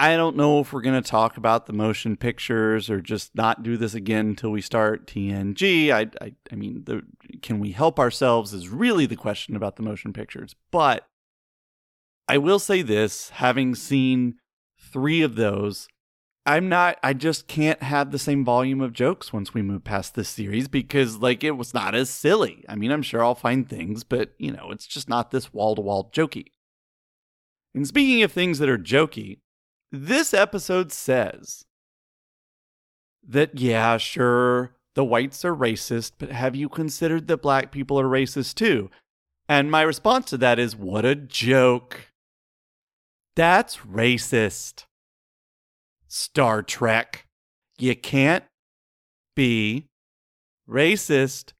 I 0.00 0.16
don't 0.16 0.36
know 0.36 0.58
if 0.58 0.72
we're 0.72 0.80
going 0.80 1.00
to 1.00 1.08
talk 1.08 1.36
about 1.36 1.66
the 1.66 1.72
motion 1.72 2.16
pictures 2.16 2.90
or 2.90 3.00
just 3.00 3.34
not 3.36 3.62
do 3.62 3.76
this 3.76 3.94
again 3.94 4.26
until 4.30 4.50
we 4.50 4.60
start 4.60 5.06
TNG. 5.06 5.90
I, 5.92 6.10
I, 6.20 6.34
I 6.50 6.56
mean, 6.56 6.82
the, 6.84 7.02
can 7.42 7.60
we 7.60 7.70
help 7.70 8.00
ourselves 8.00 8.52
is 8.52 8.68
really 8.68 9.06
the 9.06 9.16
question 9.16 9.54
about 9.54 9.76
the 9.76 9.84
motion 9.84 10.12
pictures. 10.12 10.56
But 10.72 11.06
I 12.26 12.38
will 12.38 12.58
say 12.58 12.82
this 12.82 13.30
having 13.30 13.76
seen 13.76 14.34
three 14.80 15.22
of 15.22 15.36
those, 15.36 15.86
I'm 16.46 16.68
not, 16.68 16.98
I 17.02 17.14
just 17.14 17.46
can't 17.46 17.82
have 17.82 18.10
the 18.10 18.18
same 18.18 18.44
volume 18.44 18.82
of 18.82 18.92
jokes 18.92 19.32
once 19.32 19.54
we 19.54 19.62
move 19.62 19.82
past 19.82 20.14
this 20.14 20.28
series 20.28 20.68
because, 20.68 21.16
like, 21.16 21.42
it 21.42 21.52
was 21.52 21.72
not 21.72 21.94
as 21.94 22.10
silly. 22.10 22.64
I 22.68 22.76
mean, 22.76 22.90
I'm 22.90 23.02
sure 23.02 23.24
I'll 23.24 23.34
find 23.34 23.66
things, 23.66 24.04
but, 24.04 24.34
you 24.36 24.52
know, 24.52 24.70
it's 24.70 24.86
just 24.86 25.08
not 25.08 25.30
this 25.30 25.54
wall 25.54 25.74
to 25.74 25.80
wall 25.80 26.10
jokey. 26.12 26.48
And 27.74 27.86
speaking 27.86 28.22
of 28.22 28.30
things 28.30 28.58
that 28.58 28.68
are 28.68 28.76
jokey, 28.76 29.38
this 29.90 30.34
episode 30.34 30.92
says 30.92 31.64
that, 33.26 33.58
yeah, 33.58 33.96
sure, 33.96 34.76
the 34.94 35.04
whites 35.04 35.46
are 35.46 35.56
racist, 35.56 36.12
but 36.18 36.30
have 36.30 36.54
you 36.54 36.68
considered 36.68 37.26
that 37.28 37.42
black 37.42 37.72
people 37.72 37.98
are 37.98 38.04
racist 38.04 38.56
too? 38.56 38.90
And 39.48 39.70
my 39.70 39.80
response 39.80 40.26
to 40.26 40.36
that 40.38 40.58
is, 40.58 40.76
what 40.76 41.06
a 41.06 41.14
joke. 41.14 42.12
That's 43.34 43.78
racist. 43.78 44.84
Star 46.14 46.62
Trek. 46.62 47.26
You 47.76 47.96
can't 47.96 48.44
be 49.34 49.88
racist 50.70 51.54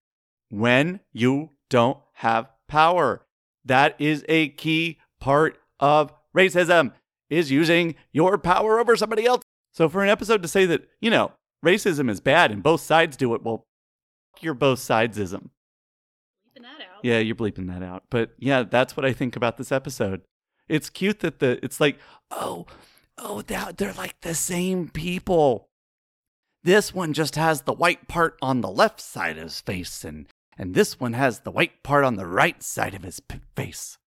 when 0.48 1.00
you 1.12 1.50
don't 1.68 1.98
have 2.14 2.48
power. 2.68 3.26
That 3.64 3.96
is 3.98 4.24
a 4.28 4.50
key 4.50 4.98
part 5.18 5.58
of 5.80 6.12
racism 6.36 6.92
is 7.28 7.50
using 7.50 7.96
your 8.12 8.38
power 8.38 8.78
over 8.78 8.94
somebody 8.94 9.26
else. 9.26 9.42
So 9.72 9.88
for 9.88 10.04
an 10.04 10.08
episode 10.08 10.40
to 10.42 10.48
say 10.48 10.66
that, 10.66 10.88
you 11.00 11.10
know, 11.10 11.32
racism 11.66 12.08
is 12.08 12.20
bad 12.20 12.52
and 12.52 12.62
both 12.62 12.80
sides 12.80 13.16
do 13.16 13.34
it, 13.34 13.42
well, 13.42 13.66
you're 14.40 14.54
both 14.54 14.78
sidesism. 14.78 15.50
Yeah, 17.02 17.18
you're 17.18 17.34
bleeping 17.34 17.66
that 17.66 17.82
out. 17.82 18.04
But 18.08 18.30
yeah, 18.38 18.62
that's 18.62 18.96
what 18.96 19.04
I 19.04 19.12
think 19.12 19.34
about 19.34 19.56
this 19.56 19.72
episode. 19.72 20.22
It's 20.68 20.90
cute 20.90 21.18
that 21.20 21.40
the 21.40 21.58
it's 21.64 21.80
like, 21.80 21.98
oh, 22.30 22.66
oh, 23.18 23.42
they're 23.42 23.92
like 23.92 24.20
the 24.20 24.34
same 24.34 24.88
people. 24.88 25.68
This 26.62 26.94
one 26.94 27.12
just 27.12 27.36
has 27.36 27.62
the 27.62 27.72
white 27.72 28.08
part 28.08 28.36
on 28.40 28.60
the 28.60 28.70
left 28.70 29.00
side 29.00 29.36
of 29.36 29.44
his 29.44 29.60
face, 29.60 30.04
and 30.04 30.26
and 30.56 30.74
this 30.74 30.98
one 30.98 31.12
has 31.12 31.40
the 31.40 31.50
white 31.50 31.82
part 31.82 32.04
on 32.04 32.16
the 32.16 32.26
right 32.26 32.62
side 32.62 32.94
of 32.94 33.02
his 33.02 33.20
p- 33.20 33.40
face. 33.56 33.98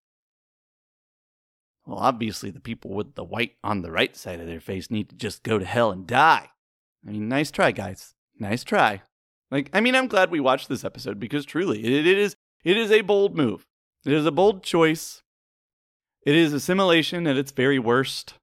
Well, 1.85 1.99
obviously, 1.99 2.49
the 2.49 2.59
people 2.59 2.91
with 2.91 3.15
the 3.15 3.23
white 3.23 3.53
on 3.63 3.81
the 3.81 3.91
right 3.91 4.15
side 4.15 4.39
of 4.39 4.47
their 4.47 4.59
face 4.59 4.89
need 4.89 5.09
to 5.09 5.15
just 5.15 5.43
go 5.43 5.59
to 5.59 5.65
hell 5.65 5.91
and 5.91 6.07
die. 6.07 6.49
I 7.05 7.11
mean, 7.11 7.29
nice 7.29 7.51
try, 7.51 7.71
guys. 7.71 8.13
Nice 8.39 8.63
try. 8.63 9.01
Like, 9.51 9.69
I 9.71 9.79
mean, 9.79 9.95
I'm 9.95 10.07
glad 10.07 10.29
we 10.29 10.39
watched 10.39 10.67
this 10.67 10.83
episode 10.83 11.19
because 11.19 11.45
truly, 11.45 11.83
it, 11.83 12.05
it 12.05 12.17
is 12.17 12.35
it 12.63 12.75
is 12.75 12.91
a 12.91 13.01
bold 13.01 13.37
move. 13.37 13.65
It 14.05 14.13
is 14.13 14.25
a 14.25 14.31
bold 14.31 14.63
choice. 14.63 15.23
It 16.25 16.35
is 16.35 16.53
assimilation 16.53 17.27
at 17.27 17.37
its 17.37 17.51
very 17.51 17.79
worst, 17.79 18.33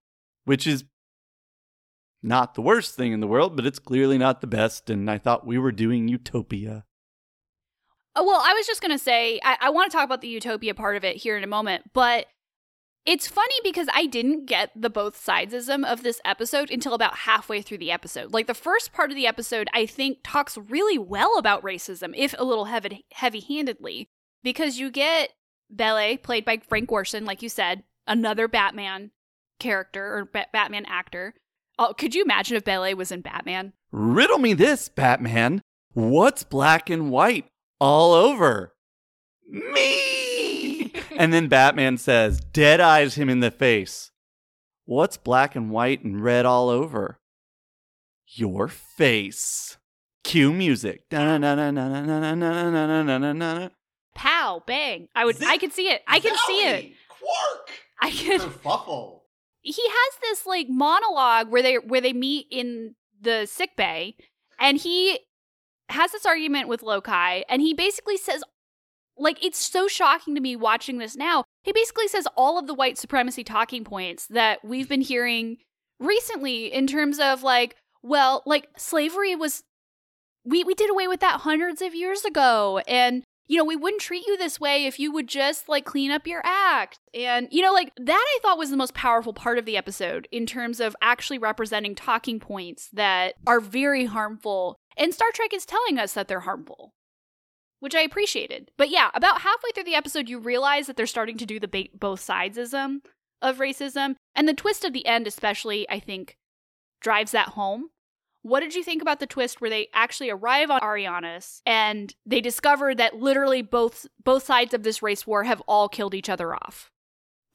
which 0.45 0.67
is 0.67 0.85
not 2.23 2.55
the 2.55 2.63
worst 2.63 2.95
thing 2.95 3.13
in 3.13 3.21
the 3.21 3.27
world, 3.27 3.57
but 3.57 3.67
it's 3.67 3.79
clearly 3.79 4.19
not 4.19 4.41
the 4.41 4.47
best. 4.47 4.89
And 4.89 5.11
I 5.11 5.19
thought 5.19 5.47
we 5.47 5.59
were 5.59 5.73
doing 5.73 6.09
utopia. 6.09 6.85
Oh, 8.17 8.25
well, 8.25 8.41
I 8.45 8.55
was 8.55 8.67
just 8.67 8.81
going 8.81 8.93
to 8.93 8.99
say, 8.99 9.41
I, 9.45 9.57
I 9.61 9.71
want 9.71 9.91
to 9.91 9.97
talk 9.97 10.05
about 10.05 10.21
the 10.21 10.29
utopia 10.29 10.75
part 10.75 10.97
of 10.97 11.05
it 11.05 11.17
here 11.17 11.37
in 11.37 11.45
a 11.45 11.49
moment, 11.49 11.91
but 11.93 12.27
it's 13.05 13.27
funny 13.27 13.57
because 13.63 13.89
I 13.93 14.07
didn't 14.07 14.47
get 14.47 14.71
the 14.75 14.89
both 14.89 15.23
sidesism 15.23 15.85
of 15.85 16.03
this 16.03 16.21
episode 16.25 16.71
until 16.71 16.95
about 16.95 17.19
halfway 17.19 17.61
through 17.61 17.79
the 17.79 17.91
episode. 17.91 18.33
Like 18.33 18.47
the 18.47 18.55
first 18.55 18.93
part 18.93 19.11
of 19.11 19.17
the 19.17 19.27
episode, 19.27 19.69
I 19.75 19.85
think 19.85 20.19
talks 20.25 20.57
really 20.57 20.97
well 20.97 21.37
about 21.37 21.63
racism, 21.63 22.15
if 22.17 22.35
a 22.39 22.45
little 22.45 22.67
heavy 22.67 23.05
heavy-handedly, 23.13 24.09
because 24.43 24.79
you 24.79 24.91
get 24.91 25.31
Bele, 25.69 26.17
played 26.17 26.45
by 26.45 26.59
Frank 26.59 26.89
Gorshin, 26.89 27.27
like 27.27 27.43
you 27.43 27.49
said, 27.49 27.83
another 28.07 28.49
Batman 28.49 29.11
character 29.59 30.17
or 30.17 30.25
ba- 30.25 30.47
Batman 30.53 30.87
actor. 30.87 31.35
Oh, 31.79 31.95
could 31.97 32.15
you 32.15 32.23
imagine 32.23 32.57
if 32.57 32.65
Bele 32.65 32.95
was 32.95 33.11
in 33.11 33.21
Batman? 33.21 33.73
Riddle 33.91 34.39
me 34.39 34.55
this, 34.55 34.89
Batman. 34.89 35.61
What's 35.93 36.45
black 36.45 36.91
and 36.91 37.11
white 37.11 37.47
all 37.81 38.13
over? 38.13 38.75
Me! 39.49 40.93
and 41.17 41.33
then 41.33 41.49
Batman 41.49 41.99
says, 41.99 42.41
dead 42.41 42.81
eyes 42.81 43.15
him 43.15 43.29
in 43.29 43.41
the 43.41 43.51
face. 43.51 44.11
What's 44.85 45.17
black 45.17 45.57
and 45.57 45.71
white 45.71 46.05
and 46.05 46.23
red 46.23 46.47
all 46.47 46.69
over? 46.69 47.19
Your 48.27 48.69
face. 48.69 49.77
Cue 50.23 50.53
music. 50.53 51.09
Pow, 51.11 51.39
bang. 54.67 55.09
I 55.15 55.25
would 55.25 55.43
I 55.43 55.59
could 55.59 55.73
see 55.73 55.89
it. 55.89 56.03
I 56.07 56.21
can 56.21 56.37
see 56.47 56.67
it. 56.67 56.93
Quark. 57.09 57.71
I 58.01 58.11
can 58.11 58.41
Kerfuffle. 58.41 59.24
He 59.65 59.83
has 59.89 60.19
this 60.21 60.47
like 60.47 60.69
monologue 60.69 61.51
where 61.51 61.63
they 61.63 61.77
where 61.77 62.01
they 62.01 62.13
meet 62.13 62.47
in 62.51 62.95
the 63.21 63.47
sick 63.47 63.77
bay 63.77 64.17
and 64.61 64.79
he 64.79 65.21
has 65.89 66.13
this 66.13 66.27
argument 66.27 66.69
with 66.69 66.83
Lokai 66.83 67.43
and 67.49 67.63
he 67.63 67.75
basically 67.75 68.17
says 68.17 68.45
like 69.17 69.43
it's 69.45 69.59
so 69.59 69.89
shocking 69.89 70.35
to 70.35 70.41
me 70.41 70.57
watching 70.57 70.99
this 70.99 71.17
now. 71.17 71.45
He 71.63 71.73
basically 71.73 72.09
says 72.09 72.29
all 72.37 72.59
of 72.59 72.67
the 72.67 72.75
white 72.75 72.99
supremacy 72.99 73.45
talking 73.45 73.85
points 73.85 74.27
that 74.29 74.65
we've 74.65 74.89
been 74.89 75.01
hearing 75.01 75.59
recently 75.99 76.73
in 76.73 76.87
terms 76.87 77.19
of 77.19 77.43
like, 77.43 77.77
well, 78.03 78.43
like 78.45 78.69
slavery 78.77 79.35
was 79.35 79.63
we 80.45 80.63
we 80.63 80.75
did 80.75 80.91
away 80.91 81.09
with 81.09 81.21
that 81.21 81.41
hundreds 81.41 81.81
of 81.81 81.95
years 81.95 82.25
ago 82.25 82.83
and 82.87 83.25
you 83.47 83.59
know, 83.59 83.65
we 83.65 83.77
wouldn't 83.77 84.03
treat 84.03 84.27
you 84.27 84.37
this 84.37 84.59
way 84.59 84.87
if 84.87 84.99
you 84.99 85.13
would 85.13 85.29
just 85.29 85.69
like 85.69 85.85
clean 85.85 86.11
up 86.11 86.27
your 86.27 86.43
act. 86.45 86.99
And, 87.13 87.49
you 87.51 87.63
know, 87.63 87.73
like 87.73 87.93
that 87.97 88.25
I 88.27 88.39
thought 88.41 88.59
was 88.59 88.71
the 88.71 88.77
most 88.77 88.95
powerful 88.95 89.33
part 89.33 89.59
of 89.59 89.67
the 89.67 89.77
episode 89.77 90.29
in 90.33 90.47
terms 90.47 90.81
of 90.81 90.97
actually 91.03 91.39
representing 91.39 91.95
talking 91.95 92.41
points 92.41 92.89
that 92.93 93.35
are 93.47 93.61
very 93.61 94.07
harmful. 94.07 94.77
And 94.97 95.13
Star 95.13 95.29
Trek 95.33 95.53
is 95.53 95.67
telling 95.67 95.99
us 95.99 96.15
that 96.15 96.29
they're 96.29 96.41
harmful 96.41 96.95
which 97.85 97.95
I 97.95 98.01
appreciated. 98.01 98.71
But 98.79 98.89
yeah, 98.89 99.11
about 99.13 99.43
halfway 99.43 99.71
through 99.75 99.85
the 99.85 99.95
episode, 99.95 100.27
you 100.27 100.39
realize 100.39 100.87
that 100.87 100.97
they're 100.97 101.05
starting 101.05 101.37
to 101.37 101.45
do 101.45 101.61
the 101.61 101.69
ba- 101.69 101.89
both 101.93 102.27
sidesism 102.27 103.01
of 103.43 103.59
racism. 103.59 104.17
And 104.35 104.49
the 104.49 104.55
twist 104.55 104.87
of 104.87 104.95
the 104.95 105.05
end, 105.05 105.27
especially, 105.27 105.87
I 105.91 106.01
think, 106.01 106.39
drives 107.03 107.33
that 107.33 107.51
home. 107.51 107.91
What 108.45 108.61
did 108.61 108.75
you 108.75 108.85
think 108.85 109.01
about 109.01 109.21
the 109.21 109.27
twist 109.27 109.63
where 109.63 109.71
they 109.71 109.89
actually 109.95 110.29
arrive 110.29 110.71
on 110.71 110.81
Arianis 110.81 111.63
and 111.65 112.15
they 112.27 112.43
discover 112.43 112.95
that 112.95 113.17
literally 113.17 113.63
both 113.63 114.07
both 114.23 114.45
sides 114.45 114.75
of 114.75 114.83
this 114.83 115.03
race 115.03 115.27
war 115.27 115.45
have 115.45 115.63
all 115.63 115.89
killed 115.89 116.15
each 116.15 116.29
other 116.29 116.55
off? 116.55 116.91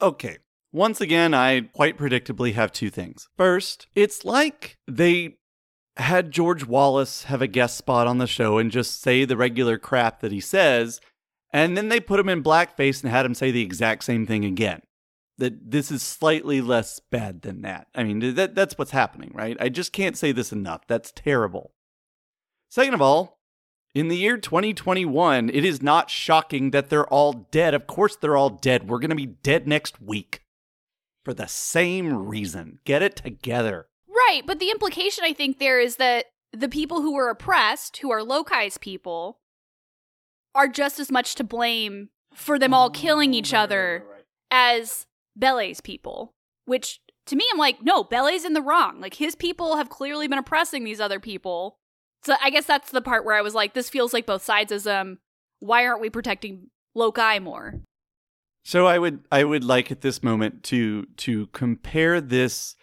Okay. 0.02 0.38
Once 0.72 1.00
again, 1.00 1.32
I 1.32 1.60
quite 1.60 1.96
predictably 1.96 2.54
have 2.54 2.72
two 2.72 2.90
things. 2.90 3.28
First, 3.36 3.86
it's 3.94 4.24
like 4.24 4.78
they 4.88 5.36
had 5.96 6.32
George 6.32 6.66
Wallace 6.66 7.22
have 7.24 7.40
a 7.40 7.46
guest 7.46 7.76
spot 7.76 8.08
on 8.08 8.18
the 8.18 8.26
show 8.26 8.58
and 8.58 8.72
just 8.72 9.00
say 9.00 9.24
the 9.24 9.36
regular 9.36 9.78
crap 9.78 10.18
that 10.20 10.32
he 10.32 10.40
says, 10.40 11.00
and 11.52 11.76
then 11.76 11.88
they 11.88 12.00
put 12.00 12.18
him 12.18 12.28
in 12.28 12.42
blackface 12.42 13.04
and 13.04 13.12
had 13.12 13.26
him 13.26 13.34
say 13.34 13.52
the 13.52 13.62
exact 13.62 14.02
same 14.02 14.26
thing 14.26 14.44
again. 14.44 14.82
That 15.40 15.70
this 15.70 15.90
is 15.90 16.02
slightly 16.02 16.60
less 16.60 17.00
bad 17.00 17.42
than 17.42 17.62
that. 17.62 17.88
I 17.94 18.04
mean, 18.04 18.34
that, 18.34 18.54
that's 18.54 18.78
what's 18.78 18.90
happening, 18.92 19.32
right? 19.34 19.56
I 19.58 19.68
just 19.68 19.92
can't 19.92 20.16
say 20.16 20.32
this 20.32 20.52
enough. 20.52 20.86
That's 20.86 21.12
terrible. 21.12 21.72
Second 22.68 22.94
of 22.94 23.02
all, 23.02 23.40
in 23.94 24.08
the 24.08 24.16
year 24.16 24.36
2021, 24.36 25.50
it 25.50 25.64
is 25.64 25.82
not 25.82 26.10
shocking 26.10 26.70
that 26.70 26.90
they're 26.90 27.08
all 27.08 27.32
dead. 27.50 27.74
Of 27.74 27.86
course, 27.86 28.16
they're 28.16 28.36
all 28.36 28.50
dead. 28.50 28.88
We're 28.88 29.00
going 29.00 29.10
to 29.10 29.16
be 29.16 29.26
dead 29.26 29.66
next 29.66 30.00
week 30.00 30.42
for 31.24 31.34
the 31.34 31.48
same 31.48 32.28
reason. 32.28 32.78
Get 32.84 33.02
it 33.02 33.16
together. 33.16 33.88
Right, 34.08 34.42
but 34.46 34.60
the 34.60 34.70
implication 34.70 35.24
I 35.24 35.32
think 35.32 35.58
there 35.58 35.80
is 35.80 35.96
that 35.96 36.26
the 36.52 36.68
people 36.68 37.02
who 37.02 37.14
were 37.14 37.30
oppressed, 37.30 37.96
who 37.96 38.10
are 38.10 38.20
Lokai's 38.20 38.78
people, 38.78 39.40
are 40.54 40.68
just 40.68 41.00
as 41.00 41.10
much 41.10 41.34
to 41.36 41.44
blame 41.44 42.10
for 42.34 42.58
them 42.58 42.74
all 42.74 42.90
killing 42.90 43.34
each 43.34 43.54
other 43.54 44.04
as 44.50 45.06
Bele's 45.36 45.80
people. 45.80 46.34
Which 46.64 47.00
to 47.26 47.36
me, 47.36 47.44
I'm 47.52 47.58
like, 47.58 47.82
no, 47.82 48.04
Bele's 48.04 48.44
in 48.44 48.52
the 48.52 48.62
wrong. 48.62 49.00
Like 49.00 49.14
his 49.14 49.34
people 49.34 49.76
have 49.76 49.88
clearly 49.88 50.28
been 50.28 50.38
oppressing 50.38 50.84
these 50.84 51.00
other 51.00 51.20
people. 51.20 51.78
So 52.24 52.34
I 52.42 52.50
guess 52.50 52.66
that's 52.66 52.90
the 52.90 53.00
part 53.00 53.24
where 53.24 53.34
I 53.34 53.42
was 53.42 53.54
like, 53.54 53.74
this 53.74 53.90
feels 53.90 54.12
like 54.12 54.26
both 54.26 54.46
sidesism. 54.46 55.18
Why 55.60 55.86
aren't 55.86 56.00
we 56.00 56.10
protecting 56.10 56.68
Lokai 56.96 57.42
more? 57.42 57.80
So 58.64 58.86
I 58.86 58.98
would 58.98 59.26
I 59.32 59.44
would 59.44 59.64
like 59.64 59.90
at 59.90 60.02
this 60.02 60.22
moment 60.22 60.62
to 60.64 61.06
to 61.18 61.46
compare 61.48 62.20
this 62.20 62.76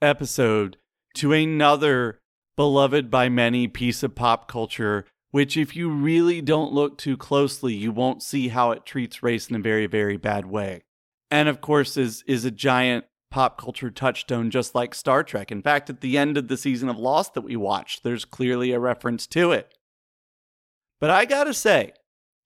episode 0.00 0.78
to 1.14 1.32
another 1.32 2.20
beloved 2.56 3.10
by 3.10 3.28
many 3.28 3.68
piece 3.68 4.02
of 4.02 4.14
pop 4.14 4.48
culture, 4.48 5.04
which, 5.30 5.56
if 5.56 5.76
you 5.76 5.90
really 5.90 6.40
don't 6.40 6.72
look 6.72 6.98
too 6.98 7.16
closely, 7.16 7.74
you 7.74 7.92
won't 7.92 8.22
see 8.22 8.48
how 8.48 8.72
it 8.72 8.84
treats 8.84 9.22
race 9.22 9.48
in 9.48 9.56
a 9.56 9.60
very, 9.60 9.86
very 9.86 10.16
bad 10.16 10.46
way. 10.46 10.82
And 11.30 11.48
of 11.48 11.60
course, 11.60 11.96
is, 11.96 12.24
is 12.26 12.44
a 12.44 12.50
giant 12.50 13.04
pop 13.30 13.60
culture 13.60 13.90
touchstone, 13.90 14.50
just 14.50 14.74
like 14.74 14.94
Star 14.94 15.22
Trek. 15.22 15.52
In 15.52 15.62
fact, 15.62 15.90
at 15.90 16.00
the 16.00 16.16
end 16.16 16.38
of 16.38 16.48
the 16.48 16.56
season 16.56 16.88
of 16.88 16.98
Lost 16.98 17.34
that 17.34 17.42
we 17.42 17.56
watched, 17.56 18.02
there's 18.02 18.24
clearly 18.24 18.72
a 18.72 18.80
reference 18.80 19.26
to 19.28 19.52
it. 19.52 19.74
But 21.00 21.10
I 21.10 21.24
gotta 21.24 21.54
say, 21.54 21.92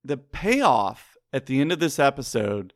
the 0.04 0.16
payoff 0.16 1.16
at 1.32 1.46
the 1.46 1.60
end 1.60 1.72
of 1.72 1.78
this 1.78 1.98
episode, 1.98 2.74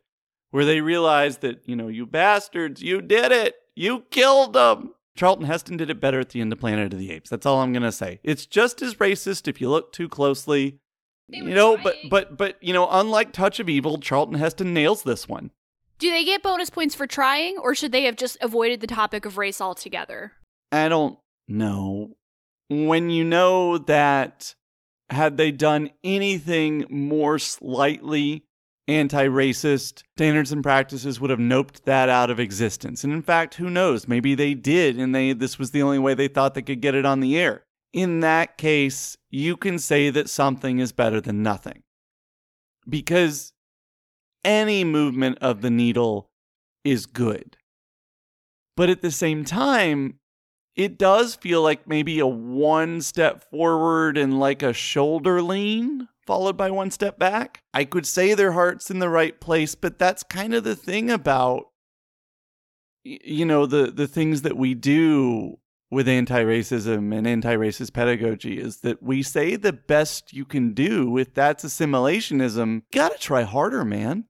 where 0.51 0.65
they 0.65 0.81
realize 0.81 1.39
that, 1.39 1.67
you 1.67 1.75
know, 1.75 1.87
you 1.87 2.05
bastards, 2.05 2.81
you 2.81 3.01
did 3.01 3.31
it, 3.31 3.55
you 3.75 4.05
killed 4.09 4.53
them. 4.53 4.93
Charlton 5.15 5.45
Heston 5.45 5.77
did 5.77 5.89
it 5.89 5.99
better 5.99 6.19
at 6.19 6.29
the 6.29 6.41
end 6.41 6.53
of 6.53 6.59
Planet 6.59 6.93
of 6.93 6.99
the 6.99 7.11
Apes. 7.11 7.29
That's 7.29 7.45
all 7.45 7.61
I'm 7.61 7.73
gonna 7.73 7.91
say. 7.91 8.19
It's 8.23 8.45
just 8.45 8.81
as 8.81 8.95
racist 8.95 9.47
if 9.47 9.59
you 9.59 9.69
look 9.69 9.91
too 9.91 10.07
closely. 10.07 10.79
You 11.29 11.53
know, 11.53 11.75
but 11.75 11.95
but 12.09 12.37
but 12.37 12.55
you 12.61 12.71
know, 12.71 12.87
unlike 12.89 13.33
Touch 13.33 13.59
of 13.59 13.67
Evil, 13.67 13.97
Charlton 13.97 14.35
Heston 14.35 14.73
nails 14.73 15.03
this 15.03 15.27
one. 15.27 15.51
Do 15.99 16.11
they 16.11 16.23
get 16.23 16.43
bonus 16.43 16.69
points 16.69 16.93
for 16.93 17.07
trying, 17.07 17.57
or 17.57 17.73
should 17.73 17.91
they 17.91 18.03
have 18.03 18.15
just 18.15 18.37
avoided 18.41 18.81
the 18.81 18.87
topic 18.87 19.25
of 19.25 19.37
race 19.37 19.59
altogether? 19.59 20.33
I 20.71 20.89
don't 20.89 21.17
know. 21.47 22.17
When 22.69 23.09
you 23.09 23.23
know 23.23 23.77
that 23.77 24.53
had 25.09 25.37
they 25.37 25.51
done 25.51 25.89
anything 26.03 26.85
more 26.89 27.39
slightly 27.39 28.43
anti 28.87 29.27
racist, 29.27 30.03
standards 30.17 30.51
and 30.51 30.63
practices 30.63 31.19
would 31.19 31.29
have 31.29 31.39
noped 31.39 31.83
that 31.83 32.09
out 32.09 32.29
of 32.29 32.39
existence. 32.39 33.03
And 33.03 33.11
in 33.11 33.21
fact, 33.21 33.55
who 33.55 33.69
knows? 33.69 34.07
Maybe 34.07 34.35
they 34.35 34.53
did, 34.53 34.97
and 34.97 35.15
they 35.15 35.33
this 35.33 35.57
was 35.57 35.71
the 35.71 35.81
only 35.81 35.99
way 35.99 36.13
they 36.13 36.27
thought 36.27 36.53
they 36.53 36.61
could 36.61 36.81
get 36.81 36.95
it 36.95 37.05
on 37.05 37.19
the 37.19 37.37
air. 37.37 37.63
In 37.93 38.19
that 38.19 38.57
case, 38.57 39.17
you 39.29 39.57
can 39.57 39.79
say 39.79 40.09
that 40.09 40.29
something 40.29 40.79
is 40.79 40.91
better 40.91 41.19
than 41.19 41.41
nothing. 41.41 41.83
Because 42.87 43.53
any 44.47 44.83
movement 44.83 45.37
of 45.41 45.61
the 45.61 45.69
needle 45.69 46.31
is 46.83 47.05
good. 47.05 47.57
But 48.77 48.89
at 48.89 49.01
the 49.01 49.11
same 49.11 49.43
time, 49.43 50.19
it 50.75 50.97
does 50.97 51.35
feel 51.35 51.61
like 51.61 51.87
maybe 51.87 52.19
a 52.19 52.27
one 52.27 53.01
step 53.01 53.43
forward 53.49 54.17
and 54.17 54.39
like 54.39 54.63
a 54.63 54.73
shoulder 54.73 55.41
lean 55.41 56.07
followed 56.25 56.57
by 56.57 56.69
one 56.69 56.91
step 56.91 57.17
back. 57.17 57.63
I 57.73 57.85
could 57.85 58.05
say 58.05 58.33
their 58.33 58.51
heart's 58.51 58.91
in 58.91 58.99
the 58.99 59.09
right 59.09 59.39
place, 59.39 59.75
but 59.75 59.97
that's 59.97 60.23
kind 60.23 60.53
of 60.53 60.63
the 60.63 60.75
thing 60.75 61.09
about 61.09 61.67
you 63.03 63.45
know 63.45 63.65
the 63.65 63.89
the 63.89 64.07
things 64.07 64.41
that 64.41 64.57
we 64.57 64.73
do 64.73 65.57
with 65.89 66.09
anti-racism 66.09 67.17
and 67.17 67.25
anti-racist 67.25 67.93
pedagogy 67.93 68.59
is 68.59 68.81
that 68.81 69.01
we 69.01 69.23
say 69.23 69.55
the 69.55 69.71
best 69.71 70.33
you 70.33 70.43
can 70.43 70.73
do 70.73 71.17
if 71.17 71.33
that's 71.33 71.63
assimilationism 71.63 72.81
got 72.91 73.13
to 73.13 73.17
try 73.17 73.43
harder 73.43 73.85
man 73.85 74.25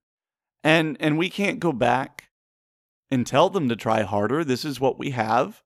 and 0.68 0.98
and 1.00 1.18
we 1.18 1.30
can't 1.30 1.60
go 1.60 1.72
back 1.72 2.30
and 3.10 3.26
tell 3.26 3.50
them 3.50 3.70
to 3.70 3.76
try 3.76 4.02
harder 4.04 4.44
this 4.44 4.66
is 4.66 4.80
what 4.80 5.00
we 5.00 5.12
have 5.12 5.64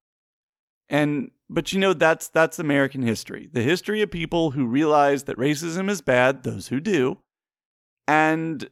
and 0.92 1.32
but 1.50 1.74
you 1.74 1.80
know 1.80 1.94
that's 1.94 2.28
that's 2.28 2.60
American 2.60 3.02
history. 3.02 3.50
The 3.52 3.62
history 3.62 4.02
of 4.02 4.12
people 4.12 4.52
who 4.52 4.66
realize 4.66 5.24
that 5.24 5.38
racism 5.38 5.90
is 5.90 6.02
bad, 6.02 6.44
those 6.44 6.68
who 6.68 6.80
do. 6.80 7.20
And 8.08 8.70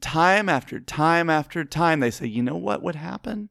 time 0.00 0.48
after 0.48 0.80
time 0.80 1.30
after 1.30 1.64
time 1.64 2.00
they 2.00 2.10
say, 2.10 2.26
"You 2.26 2.42
know 2.42 2.56
what 2.56 2.82
would 2.82 2.94
happen? 2.94 3.50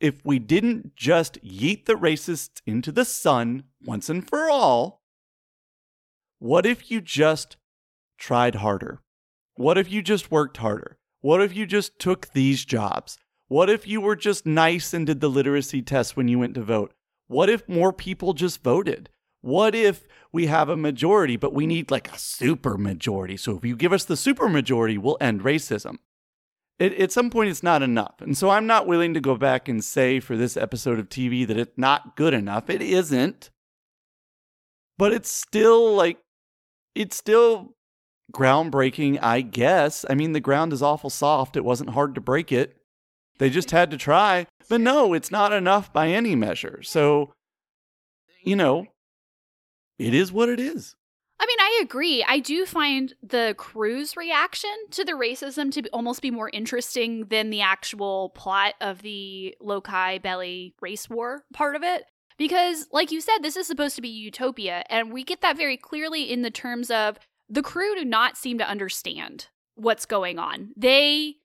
If 0.00 0.24
we 0.24 0.38
didn't 0.38 0.94
just 0.94 1.42
yeet 1.44 1.86
the 1.86 1.94
racists 1.94 2.60
into 2.66 2.92
the 2.92 3.04
sun 3.04 3.64
once 3.84 4.08
and 4.08 4.26
for 4.28 4.50
all, 4.50 5.02
what 6.38 6.66
if 6.66 6.90
you 6.90 7.00
just 7.00 7.56
tried 8.18 8.56
harder? 8.56 9.00
What 9.56 9.78
if 9.78 9.90
you 9.90 10.02
just 10.02 10.30
worked 10.30 10.58
harder? 10.58 10.98
What 11.22 11.42
if 11.42 11.56
you 11.56 11.66
just 11.66 11.98
took 11.98 12.32
these 12.32 12.64
jobs? 12.64 13.18
What 13.48 13.70
if 13.70 13.86
you 13.86 14.00
were 14.00 14.16
just 14.16 14.44
nice 14.44 14.92
and 14.92 15.06
did 15.06 15.20
the 15.20 15.30
literacy 15.30 15.80
test 15.82 16.16
when 16.16 16.28
you 16.28 16.38
went 16.38 16.54
to 16.54 16.62
vote? 16.62 16.92
What 17.26 17.48
if 17.48 17.68
more 17.68 17.92
people 17.92 18.34
just 18.34 18.62
voted? 18.62 19.08
What 19.40 19.74
if 19.74 20.06
we 20.32 20.46
have 20.46 20.68
a 20.68 20.76
majority, 20.76 21.36
but 21.36 21.54
we 21.54 21.66
need 21.66 21.90
like 21.90 22.12
a 22.12 22.18
super 22.18 22.76
majority? 22.76 23.36
So 23.36 23.56
if 23.56 23.64
you 23.64 23.76
give 23.76 23.92
us 23.92 24.04
the 24.04 24.16
super 24.16 24.48
majority, 24.48 24.98
we'll 24.98 25.16
end 25.20 25.40
racism. 25.40 25.98
It, 26.78 26.92
at 26.94 27.12
some 27.12 27.30
point, 27.30 27.48
it's 27.48 27.62
not 27.62 27.82
enough. 27.82 28.20
And 28.20 28.36
so 28.36 28.50
I'm 28.50 28.66
not 28.66 28.86
willing 28.86 29.14
to 29.14 29.20
go 29.20 29.36
back 29.36 29.68
and 29.68 29.82
say 29.82 30.20
for 30.20 30.36
this 30.36 30.56
episode 30.56 30.98
of 30.98 31.08
TV 31.08 31.46
that 31.46 31.56
it's 31.56 31.78
not 31.78 32.16
good 32.16 32.34
enough. 32.34 32.68
It 32.68 32.82
isn't. 32.82 33.50
But 34.98 35.12
it's 35.12 35.30
still 35.30 35.94
like, 35.94 36.18
it's 36.94 37.16
still 37.16 37.75
groundbreaking, 38.32 39.18
I 39.22 39.40
guess. 39.40 40.04
I 40.08 40.14
mean, 40.14 40.32
the 40.32 40.40
ground 40.40 40.72
is 40.72 40.82
awful 40.82 41.10
soft. 41.10 41.56
It 41.56 41.64
wasn't 41.64 41.90
hard 41.90 42.14
to 42.14 42.20
break 42.20 42.52
it. 42.52 42.76
They 43.38 43.50
just 43.50 43.70
had 43.70 43.90
to 43.90 43.96
try. 43.96 44.46
But 44.68 44.80
no, 44.80 45.12
it's 45.12 45.30
not 45.30 45.52
enough 45.52 45.92
by 45.92 46.08
any 46.08 46.34
measure. 46.34 46.82
So, 46.82 47.32
you 48.42 48.56
know, 48.56 48.86
it 49.98 50.14
is 50.14 50.32
what 50.32 50.48
it 50.48 50.60
is. 50.60 50.94
I 51.38 51.46
mean, 51.46 51.58
I 51.60 51.80
agree. 51.82 52.24
I 52.26 52.38
do 52.38 52.64
find 52.64 53.14
the 53.22 53.54
crew's 53.58 54.16
reaction 54.16 54.70
to 54.92 55.04
the 55.04 55.12
racism 55.12 55.70
to 55.72 55.86
almost 55.90 56.22
be 56.22 56.30
more 56.30 56.50
interesting 56.52 57.26
than 57.26 57.50
the 57.50 57.60
actual 57.60 58.30
plot 58.30 58.74
of 58.80 59.02
the 59.02 59.54
Lokai 59.62 60.22
Bele 60.22 60.70
race 60.80 61.10
war 61.10 61.44
part 61.52 61.76
of 61.76 61.82
it. 61.82 62.04
Because, 62.38 62.88
like 62.90 63.12
you 63.12 63.20
said, 63.20 63.38
this 63.42 63.56
is 63.56 63.66
supposed 63.66 63.96
to 63.96 64.02
be 64.02 64.08
utopia, 64.08 64.84
and 64.90 65.10
we 65.10 65.24
get 65.24 65.40
that 65.40 65.56
very 65.56 65.78
clearly 65.78 66.30
in 66.30 66.42
the 66.42 66.50
terms 66.50 66.90
of 66.90 67.18
the 67.48 67.62
crew 67.62 67.94
do 67.94 68.04
not 68.04 68.36
seem 68.36 68.58
to 68.58 68.68
understand 68.68 69.48
what's 69.74 70.06
going 70.06 70.38
on. 70.38 70.72
They 70.76 71.36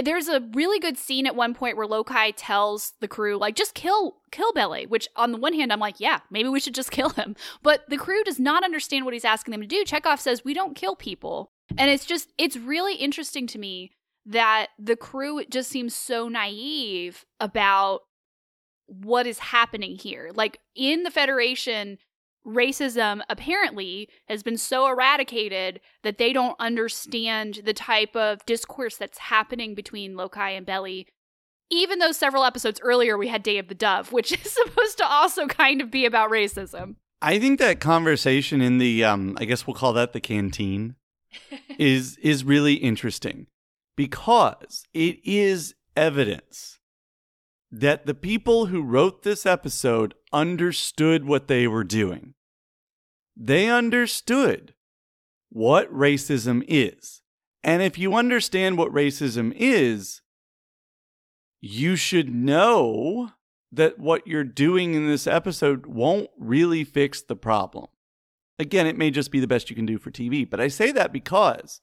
there's 0.00 0.28
a 0.28 0.40
really 0.54 0.78
good 0.78 0.96
scene 0.96 1.26
at 1.26 1.36
one 1.36 1.52
point 1.52 1.76
where 1.76 1.86
Lokai 1.86 2.32
tells 2.34 2.94
the 3.00 3.08
crew, 3.08 3.36
like, 3.36 3.54
just 3.54 3.74
kill 3.74 4.16
kill 4.30 4.52
Bele, 4.52 4.86
which 4.86 5.06
on 5.16 5.32
the 5.32 5.38
one 5.38 5.52
hand 5.52 5.72
I'm 5.72 5.80
like, 5.80 6.00
yeah, 6.00 6.20
maybe 6.30 6.48
we 6.48 6.60
should 6.60 6.74
just 6.74 6.90
kill 6.92 7.10
him. 7.10 7.36
But 7.62 7.88
the 7.88 7.98
crew 7.98 8.24
does 8.24 8.40
not 8.40 8.64
understand 8.64 9.04
what 9.04 9.14
he's 9.14 9.24
asking 9.24 9.52
them 9.52 9.60
to 9.60 9.66
do. 9.66 9.84
Chekov 9.84 10.18
says, 10.18 10.44
we 10.44 10.54
don't 10.54 10.76
kill 10.76 10.96
people. 10.96 11.50
And 11.76 11.90
it's 11.90 12.04
just 12.04 12.30
it's 12.38 12.56
really 12.56 12.96
interesting 12.96 13.46
to 13.48 13.58
me 13.58 13.92
that 14.24 14.68
the 14.78 14.96
crew 14.96 15.44
just 15.46 15.70
seems 15.70 15.94
so 15.94 16.28
naive 16.28 17.24
about 17.40 18.02
what 18.86 19.26
is 19.26 19.38
happening 19.38 19.96
here. 19.96 20.30
Like 20.34 20.58
in 20.74 21.02
the 21.02 21.10
Federation, 21.10 21.98
racism 22.46 23.22
apparently 23.28 24.08
has 24.28 24.42
been 24.42 24.56
so 24.56 24.88
eradicated 24.88 25.80
that 26.02 26.18
they 26.18 26.32
don't 26.32 26.56
understand 26.58 27.60
the 27.64 27.72
type 27.72 28.16
of 28.16 28.44
discourse 28.46 28.96
that's 28.96 29.18
happening 29.18 29.74
between 29.74 30.14
Lokai 30.14 30.56
and 30.56 30.66
Bele. 30.66 31.04
Even 31.70 31.98
though 31.98 32.12
several 32.12 32.44
episodes 32.44 32.80
earlier 32.82 33.16
we 33.16 33.28
had 33.28 33.42
Day 33.42 33.58
of 33.58 33.68
the 33.68 33.74
Dove, 33.74 34.12
which 34.12 34.32
is 34.44 34.52
supposed 34.52 34.98
to 34.98 35.06
also 35.06 35.46
kind 35.46 35.80
of 35.80 35.90
be 35.90 36.04
about 36.04 36.30
racism. 36.30 36.96
I 37.20 37.38
think 37.38 37.60
that 37.60 37.78
conversation 37.78 38.60
in 38.60 38.78
the 38.78 39.04
um 39.04 39.36
I 39.38 39.44
guess 39.44 39.66
we'll 39.66 39.74
call 39.74 39.92
that 39.92 40.12
the 40.12 40.20
canteen 40.20 40.96
is 41.78 42.16
is 42.18 42.44
really 42.44 42.74
interesting 42.74 43.46
because 43.96 44.84
it 44.92 45.18
is 45.24 45.74
evidence 45.96 46.78
that 47.72 48.04
the 48.04 48.14
people 48.14 48.66
who 48.66 48.82
wrote 48.82 49.22
this 49.22 49.46
episode 49.46 50.14
understood 50.30 51.24
what 51.24 51.48
they 51.48 51.66
were 51.66 51.84
doing. 51.84 52.34
They 53.34 53.70
understood 53.70 54.74
what 55.48 55.92
racism 55.92 56.62
is. 56.68 57.22
And 57.64 57.82
if 57.82 57.96
you 57.96 58.14
understand 58.14 58.76
what 58.76 58.92
racism 58.92 59.54
is, 59.56 60.20
you 61.62 61.96
should 61.96 62.34
know 62.34 63.30
that 63.70 63.98
what 63.98 64.26
you're 64.26 64.44
doing 64.44 64.92
in 64.92 65.06
this 65.06 65.26
episode 65.26 65.86
won't 65.86 66.28
really 66.38 66.84
fix 66.84 67.22
the 67.22 67.36
problem. 67.36 67.86
Again, 68.58 68.86
it 68.86 68.98
may 68.98 69.10
just 69.10 69.30
be 69.30 69.40
the 69.40 69.46
best 69.46 69.70
you 69.70 69.76
can 69.76 69.86
do 69.86 69.96
for 69.96 70.10
TV, 70.10 70.48
but 70.48 70.60
I 70.60 70.68
say 70.68 70.92
that 70.92 71.10
because 71.10 71.80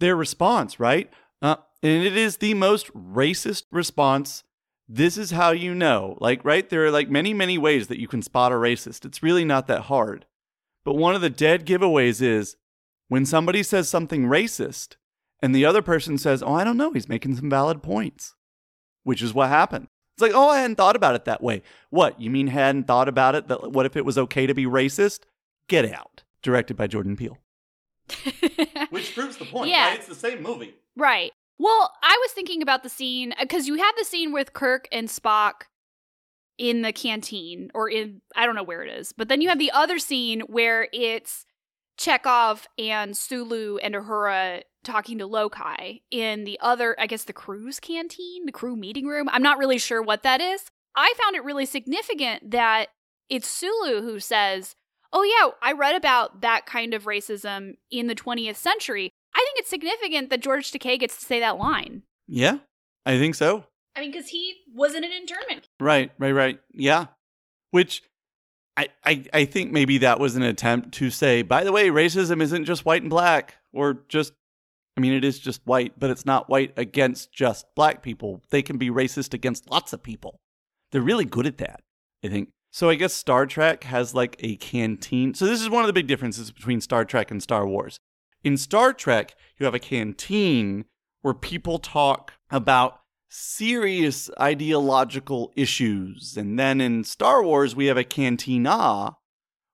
their 0.00 0.16
response, 0.16 0.80
right? 0.80 1.08
Uh, 1.40 1.56
and 1.84 2.02
it 2.02 2.16
is 2.16 2.38
the 2.38 2.54
most 2.54 2.92
racist 2.94 3.64
response 3.70 4.42
this 4.88 5.16
is 5.16 5.30
how 5.30 5.50
you 5.50 5.74
know. 5.74 6.16
Like, 6.20 6.44
right? 6.44 6.68
There 6.68 6.84
are 6.84 6.90
like 6.90 7.08
many, 7.08 7.32
many 7.32 7.58
ways 7.58 7.88
that 7.88 8.00
you 8.00 8.08
can 8.08 8.22
spot 8.22 8.52
a 8.52 8.56
racist. 8.56 9.04
It's 9.04 9.22
really 9.22 9.44
not 9.44 9.66
that 9.66 9.82
hard. 9.82 10.26
But 10.84 10.96
one 10.96 11.14
of 11.14 11.20
the 11.22 11.30
dead 11.30 11.66
giveaways 11.66 12.20
is 12.20 12.56
when 13.08 13.24
somebody 13.24 13.62
says 13.62 13.88
something 13.88 14.26
racist 14.26 14.96
and 15.40 15.54
the 15.54 15.64
other 15.64 15.82
person 15.82 16.18
says, 16.18 16.42
Oh, 16.42 16.54
I 16.54 16.64
don't 16.64 16.76
know, 16.76 16.92
he's 16.92 17.08
making 17.08 17.36
some 17.36 17.50
valid 17.50 17.82
points, 17.82 18.34
which 19.02 19.22
is 19.22 19.32
what 19.32 19.48
happened. 19.48 19.88
It's 20.14 20.22
like, 20.22 20.32
Oh, 20.34 20.50
I 20.50 20.60
hadn't 20.60 20.76
thought 20.76 20.96
about 20.96 21.14
it 21.14 21.24
that 21.24 21.42
way. 21.42 21.62
What? 21.90 22.20
You 22.20 22.30
mean 22.30 22.48
hadn't 22.48 22.86
thought 22.86 23.08
about 23.08 23.34
it? 23.34 23.48
That 23.48 23.72
what 23.72 23.86
if 23.86 23.96
it 23.96 24.04
was 24.04 24.18
okay 24.18 24.46
to 24.46 24.54
be 24.54 24.66
racist? 24.66 25.20
Get 25.68 25.90
out. 25.90 26.22
Directed 26.42 26.76
by 26.76 26.86
Jordan 26.86 27.16
Peele. 27.16 27.38
which 28.90 29.14
proves 29.14 29.38
the 29.38 29.46
point. 29.46 29.70
Yeah. 29.70 29.88
Right? 29.88 29.98
It's 29.98 30.06
the 30.06 30.14
same 30.14 30.42
movie. 30.42 30.74
Right. 30.94 31.32
Well, 31.58 31.92
I 32.02 32.18
was 32.20 32.32
thinking 32.32 32.62
about 32.62 32.82
the 32.82 32.88
scene 32.88 33.32
uh, 33.32 33.42
because 33.42 33.66
you 33.66 33.76
have 33.76 33.94
the 33.96 34.04
scene 34.04 34.32
with 34.32 34.52
Kirk 34.52 34.88
and 34.90 35.08
Spock 35.08 35.64
in 36.58 36.82
the 36.82 36.92
canteen 36.92 37.70
or 37.74 37.88
in 37.88 38.20
I 38.36 38.46
don't 38.46 38.54
know 38.54 38.62
where 38.62 38.82
it 38.82 38.90
is. 38.90 39.12
But 39.12 39.28
then 39.28 39.40
you 39.40 39.48
have 39.48 39.58
the 39.58 39.70
other 39.70 39.98
scene 39.98 40.40
where 40.42 40.88
it's 40.92 41.46
Chekov 41.98 42.66
and 42.78 43.16
Sulu 43.16 43.78
and 43.78 43.94
Uhura 43.94 44.62
talking 44.82 45.18
to 45.18 45.28
Lokai 45.28 46.02
in 46.10 46.44
the 46.44 46.58
other, 46.60 46.94
I 46.98 47.06
guess, 47.06 47.24
the 47.24 47.32
crew's 47.32 47.80
canteen, 47.80 48.46
the 48.46 48.52
crew 48.52 48.76
meeting 48.76 49.06
room. 49.06 49.28
I'm 49.30 49.42
not 49.42 49.58
really 49.58 49.78
sure 49.78 50.02
what 50.02 50.22
that 50.22 50.40
is. 50.40 50.64
I 50.96 51.14
found 51.20 51.36
it 51.36 51.44
really 51.44 51.66
significant 51.66 52.50
that 52.50 52.88
it's 53.28 53.48
Sulu 53.48 54.02
who 54.02 54.20
says, 54.20 54.74
Oh, 55.12 55.22
yeah, 55.22 55.52
I 55.62 55.72
read 55.72 55.94
about 55.94 56.40
that 56.40 56.66
kind 56.66 56.92
of 56.92 57.04
racism 57.04 57.74
in 57.88 58.08
the 58.08 58.16
20th 58.16 58.56
century. 58.56 59.10
I 59.34 59.38
think 59.38 59.58
it's 59.58 59.70
significant 59.70 60.30
that 60.30 60.40
George 60.40 60.70
Takei 60.70 60.98
gets 60.98 61.18
to 61.18 61.24
say 61.24 61.40
that 61.40 61.58
line. 61.58 62.02
Yeah, 62.26 62.58
I 63.04 63.18
think 63.18 63.34
so. 63.34 63.64
I 63.96 64.00
mean, 64.00 64.12
because 64.12 64.28
he 64.28 64.56
was 64.74 64.94
in 64.94 65.04
an 65.04 65.12
internment. 65.12 65.68
Right, 65.78 66.10
right, 66.18 66.32
right. 66.32 66.60
Yeah. 66.72 67.06
Which 67.70 68.02
I, 68.76 68.88
I, 69.04 69.24
I 69.32 69.44
think 69.44 69.72
maybe 69.72 69.98
that 69.98 70.18
was 70.18 70.36
an 70.36 70.42
attempt 70.42 70.92
to 70.94 71.10
say, 71.10 71.42
by 71.42 71.64
the 71.64 71.72
way, 71.72 71.88
racism 71.88 72.40
isn't 72.42 72.64
just 72.64 72.84
white 72.84 73.02
and 73.02 73.10
black, 73.10 73.54
or 73.72 74.02
just, 74.08 74.32
I 74.96 75.00
mean, 75.00 75.12
it 75.12 75.24
is 75.24 75.38
just 75.38 75.60
white, 75.64 75.98
but 75.98 76.10
it's 76.10 76.26
not 76.26 76.48
white 76.48 76.72
against 76.76 77.32
just 77.32 77.66
black 77.76 78.02
people. 78.02 78.42
They 78.50 78.62
can 78.62 78.78
be 78.78 78.90
racist 78.90 79.34
against 79.34 79.70
lots 79.70 79.92
of 79.92 80.02
people. 80.02 80.40
They're 80.90 81.02
really 81.02 81.24
good 81.24 81.46
at 81.46 81.58
that, 81.58 81.80
I 82.24 82.28
think. 82.28 82.48
So 82.72 82.88
I 82.88 82.96
guess 82.96 83.12
Star 83.12 83.46
Trek 83.46 83.84
has 83.84 84.14
like 84.14 84.36
a 84.40 84.56
canteen. 84.56 85.34
So 85.34 85.46
this 85.46 85.60
is 85.60 85.70
one 85.70 85.84
of 85.84 85.86
the 85.86 85.92
big 85.92 86.08
differences 86.08 86.50
between 86.50 86.80
Star 86.80 87.04
Trek 87.04 87.30
and 87.30 87.40
Star 87.40 87.66
Wars. 87.66 87.98
In 88.44 88.58
Star 88.58 88.92
Trek, 88.92 89.34
you 89.58 89.64
have 89.64 89.74
a 89.74 89.78
canteen 89.78 90.84
where 91.22 91.32
people 91.32 91.78
talk 91.78 92.34
about 92.50 93.00
serious 93.30 94.30
ideological 94.38 95.50
issues. 95.56 96.36
And 96.36 96.58
then 96.58 96.78
in 96.78 97.04
Star 97.04 97.42
Wars, 97.42 97.74
we 97.74 97.86
have 97.86 97.96
a 97.96 98.04
cantina 98.04 99.16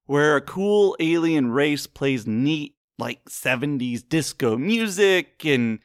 where 0.07 0.37
a 0.37 0.41
cool 0.41 0.97
alien 1.01 1.51
race 1.51 1.89
plays 1.89 2.29
neat, 2.29 2.77
like 2.97 3.25
70s 3.25 4.09
disco 4.09 4.57
music 4.57 5.45
and 5.45 5.81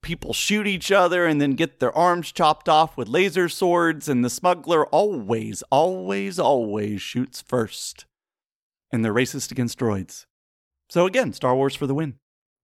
people 0.00 0.32
shoot 0.32 0.68
each 0.68 0.92
other 0.92 1.26
and 1.26 1.40
then 1.40 1.54
get 1.54 1.80
their 1.80 1.96
arms 1.96 2.30
chopped 2.30 2.68
off 2.68 2.96
with 2.96 3.08
laser 3.08 3.48
swords, 3.48 4.08
and 4.08 4.24
the 4.24 4.30
smuggler 4.30 4.86
always, 4.86 5.62
always, 5.70 6.38
always 6.38 7.02
shoots 7.02 7.42
first. 7.42 8.06
And 8.92 9.04
they're 9.04 9.12
racist 9.12 9.50
against 9.50 9.78
droids. 9.78 10.26
So 10.90 11.06
again, 11.06 11.32
Star 11.32 11.54
Wars 11.54 11.76
for 11.76 11.86
the 11.86 11.94
win. 11.94 12.16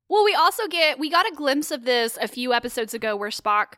Well, 0.09 0.25
we 0.25 0.35
also 0.35 0.67
get 0.69 0.99
we 0.99 1.09
got 1.09 1.31
a 1.31 1.35
glimpse 1.35 1.71
of 1.71 1.85
this 1.85 2.19
a 2.21 2.29
few 2.29 2.53
episodes 2.53 2.93
ago 2.93 3.17
where 3.17 3.31
Spock 3.31 3.75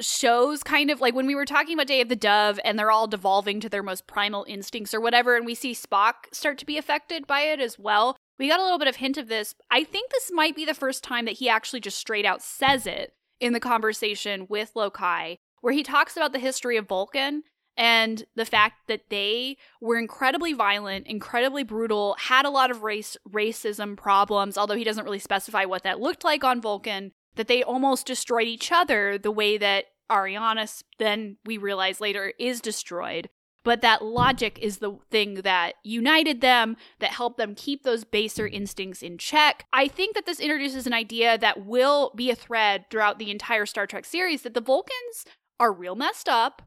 shows 0.00 0.62
kind 0.62 0.90
of 0.90 1.00
like 1.00 1.14
when 1.14 1.26
we 1.26 1.34
were 1.34 1.44
talking 1.44 1.74
about 1.74 1.86
Day 1.86 2.00
of 2.00 2.08
the 2.08 2.16
Dove 2.16 2.60
and 2.64 2.78
they're 2.78 2.90
all 2.90 3.06
devolving 3.06 3.60
to 3.60 3.68
their 3.68 3.82
most 3.82 4.06
primal 4.06 4.44
instincts 4.48 4.94
or 4.94 5.00
whatever, 5.00 5.36
and 5.36 5.44
we 5.44 5.54
see 5.54 5.72
Spock 5.72 6.14
start 6.32 6.58
to 6.58 6.66
be 6.66 6.78
affected 6.78 7.26
by 7.26 7.42
it 7.42 7.60
as 7.60 7.78
well. 7.78 8.16
We 8.38 8.48
got 8.48 8.60
a 8.60 8.62
little 8.62 8.78
bit 8.78 8.88
of 8.88 8.96
hint 8.96 9.18
of 9.18 9.28
this. 9.28 9.54
I 9.70 9.84
think 9.84 10.10
this 10.10 10.30
might 10.32 10.56
be 10.56 10.64
the 10.64 10.74
first 10.74 11.04
time 11.04 11.26
that 11.26 11.38
he 11.38 11.48
actually 11.48 11.80
just 11.80 11.98
straight 11.98 12.24
out 12.24 12.42
says 12.42 12.86
it 12.86 13.12
in 13.40 13.52
the 13.52 13.60
conversation 13.60 14.46
with 14.48 14.72
Lokai, 14.74 15.36
where 15.60 15.74
he 15.74 15.82
talks 15.82 16.16
about 16.16 16.32
the 16.32 16.38
history 16.38 16.76
of 16.76 16.88
Vulcan 16.88 17.42
and 17.76 18.24
the 18.34 18.44
fact 18.44 18.88
that 18.88 19.10
they 19.10 19.56
were 19.80 19.98
incredibly 19.98 20.52
violent, 20.52 21.06
incredibly 21.06 21.62
brutal, 21.62 22.16
had 22.18 22.44
a 22.44 22.50
lot 22.50 22.70
of 22.70 22.82
race 22.82 23.16
racism 23.28 23.96
problems, 23.96 24.58
although 24.58 24.76
he 24.76 24.84
doesn't 24.84 25.04
really 25.04 25.18
specify 25.18 25.64
what 25.64 25.82
that 25.82 26.00
looked 26.00 26.24
like 26.24 26.44
on 26.44 26.60
Vulcan, 26.60 27.12
that 27.36 27.48
they 27.48 27.62
almost 27.62 28.06
destroyed 28.06 28.48
each 28.48 28.70
other 28.72 29.16
the 29.16 29.30
way 29.30 29.56
that 29.56 29.86
Ariannus 30.10 30.82
then 30.98 31.36
we 31.44 31.56
realize 31.56 32.00
later 32.00 32.32
is 32.38 32.60
destroyed. 32.60 33.28
But 33.62 33.82
that 33.82 34.02
logic 34.02 34.58
is 34.60 34.78
the 34.78 34.96
thing 35.10 35.34
that 35.42 35.74
united 35.84 36.40
them, 36.40 36.76
that 36.98 37.12
helped 37.12 37.36
them 37.36 37.54
keep 37.54 37.82
those 37.82 38.04
baser 38.04 38.46
instincts 38.46 39.02
in 39.02 39.18
check. 39.18 39.66
I 39.72 39.86
think 39.86 40.14
that 40.14 40.24
this 40.24 40.40
introduces 40.40 40.86
an 40.86 40.94
idea 40.94 41.36
that 41.36 41.66
will 41.66 42.12
be 42.16 42.30
a 42.30 42.34
thread 42.34 42.86
throughout 42.90 43.18
the 43.18 43.30
entire 43.30 43.66
Star 43.66 43.86
Trek 43.86 44.06
series 44.06 44.42
that 44.42 44.54
the 44.54 44.62
Vulcans 44.62 45.26
are 45.58 45.72
real 45.72 45.94
messed 45.94 46.28
up 46.28 46.62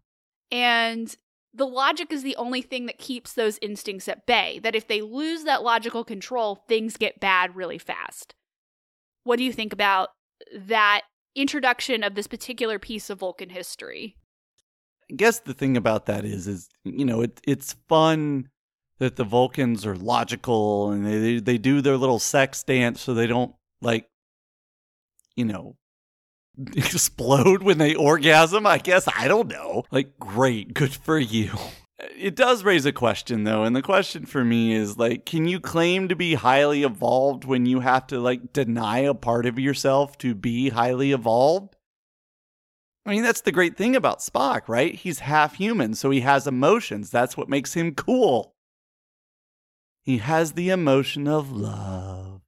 and 0.51 1.15
the 1.53 1.67
logic 1.67 2.11
is 2.11 2.23
the 2.23 2.35
only 2.35 2.61
thing 2.61 2.87
that 2.87 2.97
keeps 2.97 3.33
those 3.33 3.59
instincts 3.61 4.07
at 4.07 4.25
bay. 4.25 4.59
That 4.63 4.75
if 4.75 4.87
they 4.87 5.01
lose 5.01 5.43
that 5.43 5.63
logical 5.63 6.03
control, 6.03 6.63
things 6.67 6.97
get 6.97 7.19
bad 7.19 7.55
really 7.55 7.77
fast. 7.77 8.33
What 9.23 9.37
do 9.37 9.43
you 9.43 9.53
think 9.53 9.71
about 9.71 10.09
that 10.55 11.03
introduction 11.35 12.03
of 12.03 12.15
this 12.15 12.27
particular 12.27 12.79
piece 12.79 13.09
of 13.09 13.19
Vulcan 13.19 13.49
history? 13.49 14.17
I 15.11 15.15
guess 15.15 15.39
the 15.39 15.53
thing 15.53 15.77
about 15.77 16.05
that 16.07 16.25
is, 16.25 16.47
is 16.47 16.69
you 16.83 17.05
know, 17.05 17.21
it, 17.21 17.39
it's 17.45 17.73
fun 17.87 18.49
that 18.99 19.15
the 19.15 19.23
Vulcans 19.23 19.85
are 19.85 19.95
logical 19.95 20.91
and 20.91 21.05
they 21.05 21.39
they 21.39 21.57
do 21.57 21.81
their 21.81 21.97
little 21.97 22.19
sex 22.19 22.63
dance 22.63 23.01
so 23.01 23.13
they 23.13 23.27
don't 23.27 23.53
like, 23.81 24.07
you 25.35 25.45
know, 25.45 25.75
explode 26.75 27.63
when 27.63 27.77
they 27.77 27.95
orgasm. 27.95 28.65
I 28.65 28.77
guess 28.77 29.07
I 29.15 29.27
don't 29.27 29.49
know. 29.49 29.83
Like, 29.91 30.19
great, 30.19 30.73
good 30.73 30.93
for 30.93 31.17
you. 31.19 31.51
It 32.17 32.35
does 32.35 32.65
raise 32.65 32.85
a 32.85 32.91
question 32.91 33.45
though, 33.45 33.63
and 33.63 33.73
the 33.73 33.81
question 33.81 34.25
for 34.25 34.43
me 34.43 34.73
is 34.73 34.97
like, 34.97 35.25
can 35.25 35.47
you 35.47 35.61
claim 35.61 36.09
to 36.09 36.15
be 36.17 36.33
highly 36.33 36.83
evolved 36.83 37.45
when 37.45 37.65
you 37.65 37.79
have 37.79 38.07
to 38.07 38.19
like 38.19 38.51
deny 38.51 38.99
a 38.99 39.13
part 39.13 39.45
of 39.45 39.57
yourself 39.57 40.17
to 40.17 40.35
be 40.35 40.69
highly 40.69 41.13
evolved? 41.13 41.77
I 43.05 43.11
mean, 43.11 43.23
that's 43.23 43.41
the 43.41 43.51
great 43.51 43.77
thing 43.77 43.95
about 43.95 44.19
Spock, 44.19 44.67
right? 44.67 44.95
He's 44.95 45.19
half 45.19 45.55
human, 45.55 45.93
so 45.93 46.09
he 46.09 46.21
has 46.21 46.47
emotions. 46.47 47.09
That's 47.09 47.37
what 47.37 47.49
makes 47.49 47.73
him 47.73 47.95
cool. 47.95 48.55
He 50.01 50.17
has 50.17 50.53
the 50.53 50.69
emotion 50.69 51.27
of 51.27 51.51
love 51.51 52.41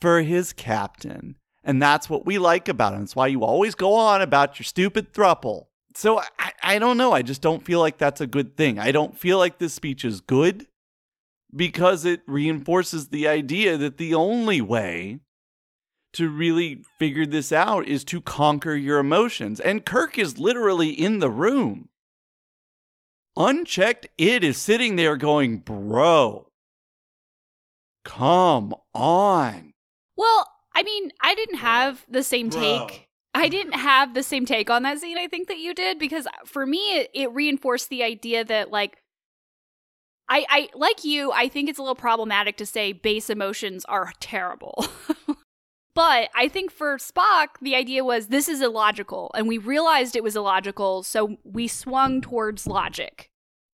for 0.00 0.22
his 0.22 0.52
captain. 0.52 1.36
And 1.68 1.82
that's 1.82 2.08
what 2.08 2.24
we 2.24 2.38
like 2.38 2.66
about 2.66 2.94
him. 2.94 3.02
It's 3.02 3.14
why 3.14 3.26
you 3.26 3.44
always 3.44 3.74
go 3.74 3.92
on 3.92 4.22
about 4.22 4.58
your 4.58 4.64
stupid 4.64 5.12
thruple. 5.12 5.66
So 5.94 6.18
I, 6.38 6.52
I 6.62 6.78
don't 6.78 6.96
know. 6.96 7.12
I 7.12 7.20
just 7.20 7.42
don't 7.42 7.62
feel 7.62 7.78
like 7.78 7.98
that's 7.98 8.22
a 8.22 8.26
good 8.26 8.56
thing. 8.56 8.78
I 8.78 8.90
don't 8.90 9.18
feel 9.18 9.36
like 9.36 9.58
this 9.58 9.74
speech 9.74 10.02
is 10.02 10.22
good 10.22 10.66
because 11.54 12.06
it 12.06 12.22
reinforces 12.26 13.08
the 13.08 13.28
idea 13.28 13.76
that 13.76 13.98
the 13.98 14.14
only 14.14 14.62
way 14.62 15.20
to 16.14 16.30
really 16.30 16.84
figure 16.98 17.26
this 17.26 17.52
out 17.52 17.86
is 17.86 18.02
to 18.04 18.22
conquer 18.22 18.74
your 18.74 18.98
emotions. 18.98 19.60
And 19.60 19.84
Kirk 19.84 20.16
is 20.16 20.38
literally 20.38 20.88
in 20.88 21.18
the 21.18 21.30
room. 21.30 21.90
Unchecked, 23.36 24.06
it 24.16 24.42
is 24.42 24.56
sitting 24.56 24.96
there 24.96 25.18
going, 25.18 25.58
Bro, 25.58 26.48
come 28.06 28.74
on. 28.94 29.74
Well, 30.16 30.48
I 30.78 30.84
mean, 30.84 31.10
I 31.20 31.34
didn't 31.34 31.56
have 31.56 32.06
the 32.08 32.22
same 32.22 32.50
take. 32.50 33.08
I 33.34 33.48
didn't 33.48 33.72
have 33.72 34.14
the 34.14 34.22
same 34.22 34.46
take 34.46 34.70
on 34.70 34.84
that 34.84 35.00
scene, 35.00 35.18
I 35.18 35.26
think, 35.26 35.48
that 35.48 35.58
you 35.58 35.74
did, 35.74 35.98
because 35.98 36.28
for 36.46 36.64
me, 36.64 36.78
it, 36.98 37.10
it 37.12 37.32
reinforced 37.32 37.88
the 37.88 38.04
idea 38.04 38.44
that, 38.44 38.70
like, 38.70 38.98
I, 40.28 40.46
I, 40.48 40.68
like 40.74 41.04
you, 41.04 41.32
I 41.32 41.48
think 41.48 41.68
it's 41.68 41.80
a 41.80 41.82
little 41.82 41.96
problematic 41.96 42.56
to 42.58 42.66
say 42.66 42.92
base 42.92 43.28
emotions 43.28 43.84
are 43.86 44.12
terrible. 44.20 44.86
But 45.98 46.30
I 46.32 46.46
think 46.46 46.70
for 46.70 46.96
Spock, 46.98 47.58
the 47.60 47.74
idea 47.74 48.04
was 48.04 48.28
this 48.28 48.48
is 48.48 48.62
illogical, 48.62 49.32
and 49.34 49.48
we 49.48 49.58
realized 49.58 50.14
it 50.14 50.22
was 50.22 50.36
illogical, 50.36 51.02
so 51.02 51.38
we 51.42 51.66
swung 51.66 52.20
towards 52.20 52.68
logic 52.68 53.30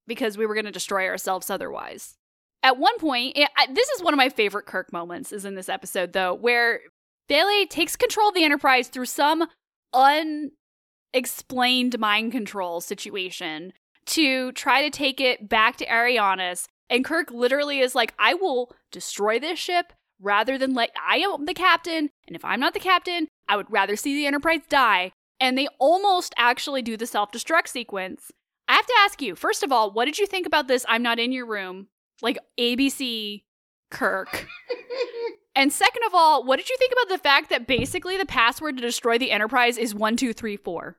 because 0.07 0.39
we 0.39 0.47
were 0.47 0.55
going 0.55 0.65
to 0.65 0.71
destroy 0.71 1.07
ourselves 1.07 1.51
otherwise. 1.51 2.15
At 2.63 2.79
one 2.79 2.99
point, 2.99 3.37
it, 3.37 3.51
I, 3.59 3.67
this 3.71 3.91
is 3.91 4.03
one 4.03 4.15
of 4.15 4.17
my 4.17 4.31
favorite 4.31 4.65
Kirk 4.65 4.91
moments, 4.91 5.33
is 5.33 5.45
in 5.45 5.55
this 5.55 5.69
episode 5.69 6.15
though, 6.15 6.33
where 6.33 6.81
Bele 7.29 7.67
takes 7.67 7.97
control 7.97 8.29
of 8.29 8.35
the 8.35 8.45
Enterprise 8.45 8.89
through 8.89 9.07
some 9.07 9.49
unexplained 9.93 11.99
mind 11.99 12.33
control 12.33 12.81
situation 12.81 13.73
to 14.07 14.53
try 14.53 14.83
to 14.83 14.91
take 14.91 15.21
it 15.21 15.49
back 15.49 15.77
to 15.77 15.87
Ariannus. 15.87 16.67
And 16.91 17.05
Kirk 17.05 17.31
literally 17.31 17.81
is 17.81 17.95
like, 17.95 18.13
I 18.19 18.35
will 18.35 18.75
destroy 18.93 19.39
this 19.39 19.59
ship 19.59 19.93
rather 20.21 20.59
than 20.59 20.75
let 20.75 20.91
I 21.01 21.19
am 21.19 21.47
the 21.47 21.55
captain, 21.55 22.11
and 22.27 22.37
if 22.37 22.45
I'm 22.45 22.61
not 22.61 22.75
the 22.75 22.81
captain, 22.81 23.29
I 23.49 23.57
would 23.57 23.71
rather 23.71 23.97
see 23.97 24.15
the 24.15 24.27
Enterprise 24.27 24.61
die. 24.69 25.13
And 25.41 25.59
they 25.59 25.69
almost 25.79 26.35
actually 26.37 26.83
do 26.83 26.97
the 26.97 27.07
self 27.07 27.33
destruct 27.33 27.69
sequence. 27.69 28.31
I 28.69 28.75
have 28.75 28.87
to 28.87 28.95
ask 29.01 29.21
you, 29.21 29.35
first 29.35 29.63
of 29.63 29.73
all, 29.73 29.91
what 29.91 30.07
did 30.07 30.19
you 30.19 30.27
think 30.27 30.47
about 30.47 30.69
this? 30.69 30.87
I'm 30.89 31.03
not 31.03 31.19
in 31.19 31.33
your 31.33 31.47
room, 31.47 31.89
like 32.23 32.39
ABC 32.59 33.43
Kirk. 33.91 34.47
and 35.55 35.73
second 35.73 36.03
of 36.07 36.15
all, 36.15 36.45
what 36.45 36.57
did 36.57 36.69
you 36.69 36.77
think 36.79 36.93
about 36.93 37.15
the 37.15 37.23
fact 37.23 37.51
that 37.51 37.67
basically 37.67 38.17
the 38.17 38.27
password 38.27 38.77
to 38.77 38.83
destroy 38.83 39.19
the 39.19 39.31
Enterprise 39.31 39.79
is 39.79 39.95
one 39.95 40.17
two 40.17 40.33
three 40.33 40.57
four? 40.57 40.97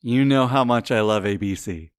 You 0.00 0.24
know 0.24 0.46
how 0.46 0.64
much 0.64 0.90
I 0.90 1.00
love 1.00 1.24
ABC. 1.24 1.90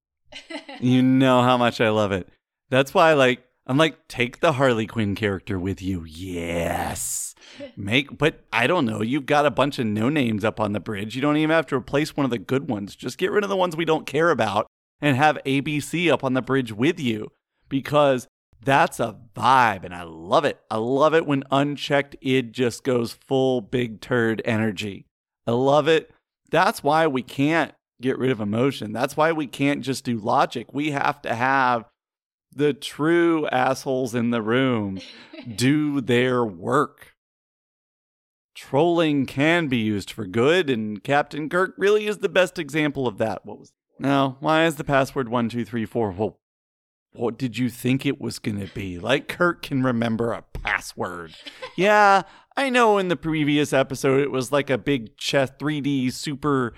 you 0.80 1.02
know 1.02 1.42
how 1.42 1.56
much 1.56 1.80
I 1.80 1.88
love 1.88 2.12
it. 2.12 2.28
That's 2.68 2.92
why, 2.92 3.12
like, 3.14 3.44
I'm 3.66 3.78
like, 3.78 4.08
take 4.08 4.40
the 4.40 4.52
Harley 4.52 4.86
Quinn 4.86 5.14
character 5.14 5.58
with 5.58 5.80
you. 5.80 6.04
Yes. 6.04 7.34
Make, 7.76 8.18
but 8.18 8.44
I 8.52 8.66
don't 8.66 8.84
know. 8.84 9.00
You've 9.00 9.26
got 9.26 9.46
a 9.46 9.50
bunch 9.50 9.78
of 9.78 9.86
no 9.86 10.08
names 10.08 10.44
up 10.44 10.60
on 10.60 10.72
the 10.72 10.80
bridge. 10.80 11.14
You 11.14 11.22
don't 11.22 11.36
even 11.36 11.54
have 11.54 11.66
to 11.68 11.76
replace 11.76 12.16
one 12.16 12.24
of 12.24 12.30
the 12.30 12.38
good 12.38 12.68
ones. 12.68 12.96
Just 12.96 13.16
get 13.16 13.30
rid 13.30 13.44
of 13.44 13.50
the 13.50 13.56
ones 13.56 13.76
we 13.76 13.84
don't 13.84 14.06
care 14.06 14.30
about 14.30 14.66
and 15.00 15.16
have 15.16 15.38
ABC 15.46 16.10
up 16.10 16.24
on 16.24 16.34
the 16.34 16.42
bridge 16.42 16.72
with 16.72 16.98
you 17.00 17.30
because 17.68 18.26
That's 18.64 18.98
a 18.98 19.16
vibe, 19.36 19.84
and 19.84 19.94
I 19.94 20.04
love 20.04 20.44
it. 20.44 20.58
I 20.70 20.76
love 20.76 21.14
it 21.14 21.26
when 21.26 21.44
unchecked 21.50 22.16
id 22.22 22.52
just 22.52 22.82
goes 22.82 23.12
full 23.12 23.60
big 23.60 24.00
turd 24.00 24.40
energy. 24.44 25.06
I 25.46 25.52
love 25.52 25.86
it. 25.88 26.10
That's 26.50 26.82
why 26.82 27.06
we 27.06 27.22
can't 27.22 27.72
get 28.00 28.18
rid 28.18 28.30
of 28.30 28.40
emotion. 28.40 28.92
That's 28.92 29.16
why 29.16 29.32
we 29.32 29.46
can't 29.46 29.82
just 29.82 30.04
do 30.04 30.18
logic. 30.18 30.72
We 30.72 30.92
have 30.92 31.20
to 31.22 31.34
have 31.34 31.84
the 32.54 32.72
true 32.72 33.46
assholes 33.48 34.14
in 34.14 34.30
the 34.30 34.42
room 34.42 35.00
do 35.56 36.00
their 36.00 36.44
work. 36.44 37.12
Trolling 38.54 39.26
can 39.26 39.66
be 39.66 39.78
used 39.78 40.10
for 40.10 40.26
good, 40.26 40.70
and 40.70 41.02
Captain 41.02 41.48
Kirk 41.48 41.74
really 41.76 42.06
is 42.06 42.18
the 42.18 42.28
best 42.28 42.58
example 42.58 43.06
of 43.06 43.18
that. 43.18 43.44
What 43.44 43.58
was 43.58 43.72
now? 43.98 44.36
Why 44.40 44.64
is 44.64 44.76
the 44.76 44.84
password 44.84 45.28
one 45.28 45.48
two 45.48 45.64
three 45.64 45.84
four? 45.84 46.12
Well, 46.12 46.38
what 47.14 47.38
did 47.38 47.56
you 47.56 47.70
think 47.70 48.04
it 48.04 48.20
was 48.20 48.38
going 48.38 48.60
to 48.60 48.72
be? 48.74 48.98
Like 48.98 49.28
Kirk 49.28 49.62
can 49.62 49.82
remember 49.82 50.32
a 50.32 50.42
password. 50.42 51.34
yeah, 51.76 52.22
I 52.56 52.70
know. 52.70 52.98
In 52.98 53.08
the 53.08 53.16
previous 53.16 53.72
episode, 53.72 54.20
it 54.20 54.30
was 54.30 54.52
like 54.52 54.68
a 54.68 54.78
big 54.78 55.16
chess, 55.16 55.50
three 55.58 55.80
D 55.80 56.10
super 56.10 56.74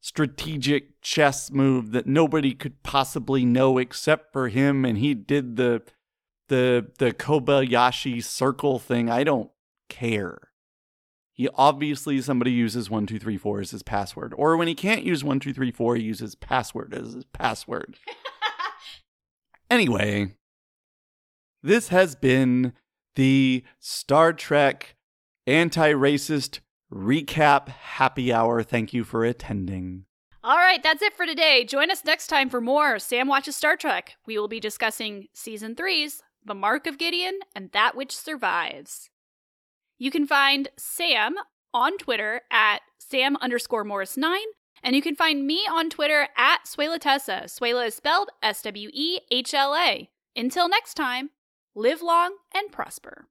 strategic 0.00 1.00
chess 1.02 1.50
move 1.50 1.92
that 1.92 2.06
nobody 2.06 2.54
could 2.54 2.82
possibly 2.82 3.44
know 3.44 3.78
except 3.78 4.32
for 4.32 4.48
him, 4.48 4.84
and 4.84 4.98
he 4.98 5.14
did 5.14 5.56
the 5.56 5.82
the 6.48 6.86
the 6.98 7.12
Kobayashi 7.12 8.22
circle 8.22 8.78
thing. 8.78 9.10
I 9.10 9.24
don't 9.24 9.50
care. 9.88 10.50
He 11.32 11.48
obviously 11.54 12.20
somebody 12.20 12.52
uses 12.52 12.90
one 12.90 13.06
two 13.06 13.18
three 13.18 13.38
four 13.38 13.60
as 13.60 13.72
his 13.72 13.82
password, 13.82 14.34
or 14.36 14.56
when 14.56 14.68
he 14.68 14.74
can't 14.74 15.04
use 15.04 15.24
one 15.24 15.40
two 15.40 15.52
three 15.52 15.72
four, 15.72 15.96
he 15.96 16.02
uses 16.02 16.34
password 16.34 16.94
as 16.94 17.14
his 17.14 17.24
password. 17.24 17.96
anyway, 19.70 20.34
this 21.62 21.88
has 21.88 22.14
been 22.14 22.72
the 23.16 23.64
Star 23.78 24.32
Trek 24.32 24.96
anti-racist 25.46 26.60
recap 26.92 27.68
happy 27.68 28.32
hour. 28.32 28.62
Thank 28.62 28.92
you 28.92 29.04
for 29.04 29.24
attending. 29.24 30.04
All 30.42 30.56
right, 30.56 30.82
that's 30.82 31.02
it 31.02 31.14
for 31.14 31.26
today. 31.26 31.64
Join 31.64 31.90
us 31.90 32.04
next 32.04 32.28
time 32.28 32.48
for 32.48 32.60
more 32.60 32.98
Sam 32.98 33.28
Watches 33.28 33.56
Star 33.56 33.76
Trek. 33.76 34.16
We 34.26 34.38
will 34.38 34.48
be 34.48 34.60
discussing 34.60 35.26
Season 35.34 35.74
3's 35.74 36.22
The 36.44 36.54
Mark 36.54 36.86
of 36.86 36.96
Gideon 36.96 37.40
and 37.54 37.70
That 37.72 37.94
Which 37.94 38.16
Survives. 38.16 39.10
You 39.98 40.10
can 40.10 40.26
find 40.26 40.68
Sam 40.78 41.34
on 41.74 41.98
Twitter 41.98 42.40
at 42.50 42.78
Sam 42.98 43.36
underscore 43.36 43.84
Morris 43.84 44.16
9, 44.16 44.38
and 44.82 44.96
you 44.96 45.02
can 45.02 45.14
find 45.14 45.46
me 45.46 45.66
on 45.70 45.90
Twitter 45.90 46.28
at 46.36 46.64
Swehlatessa. 46.64 47.44
Swehla 47.44 47.88
is 47.88 47.94
spelled 47.94 48.30
S 48.42 48.62
W 48.62 48.90
E 48.92 49.20
H 49.30 49.54
L 49.54 49.74
A. 49.74 50.10
Until 50.36 50.68
next 50.68 50.94
time, 50.94 51.30
live 51.74 52.02
long 52.02 52.36
and 52.54 52.70
prosper. 52.72 53.28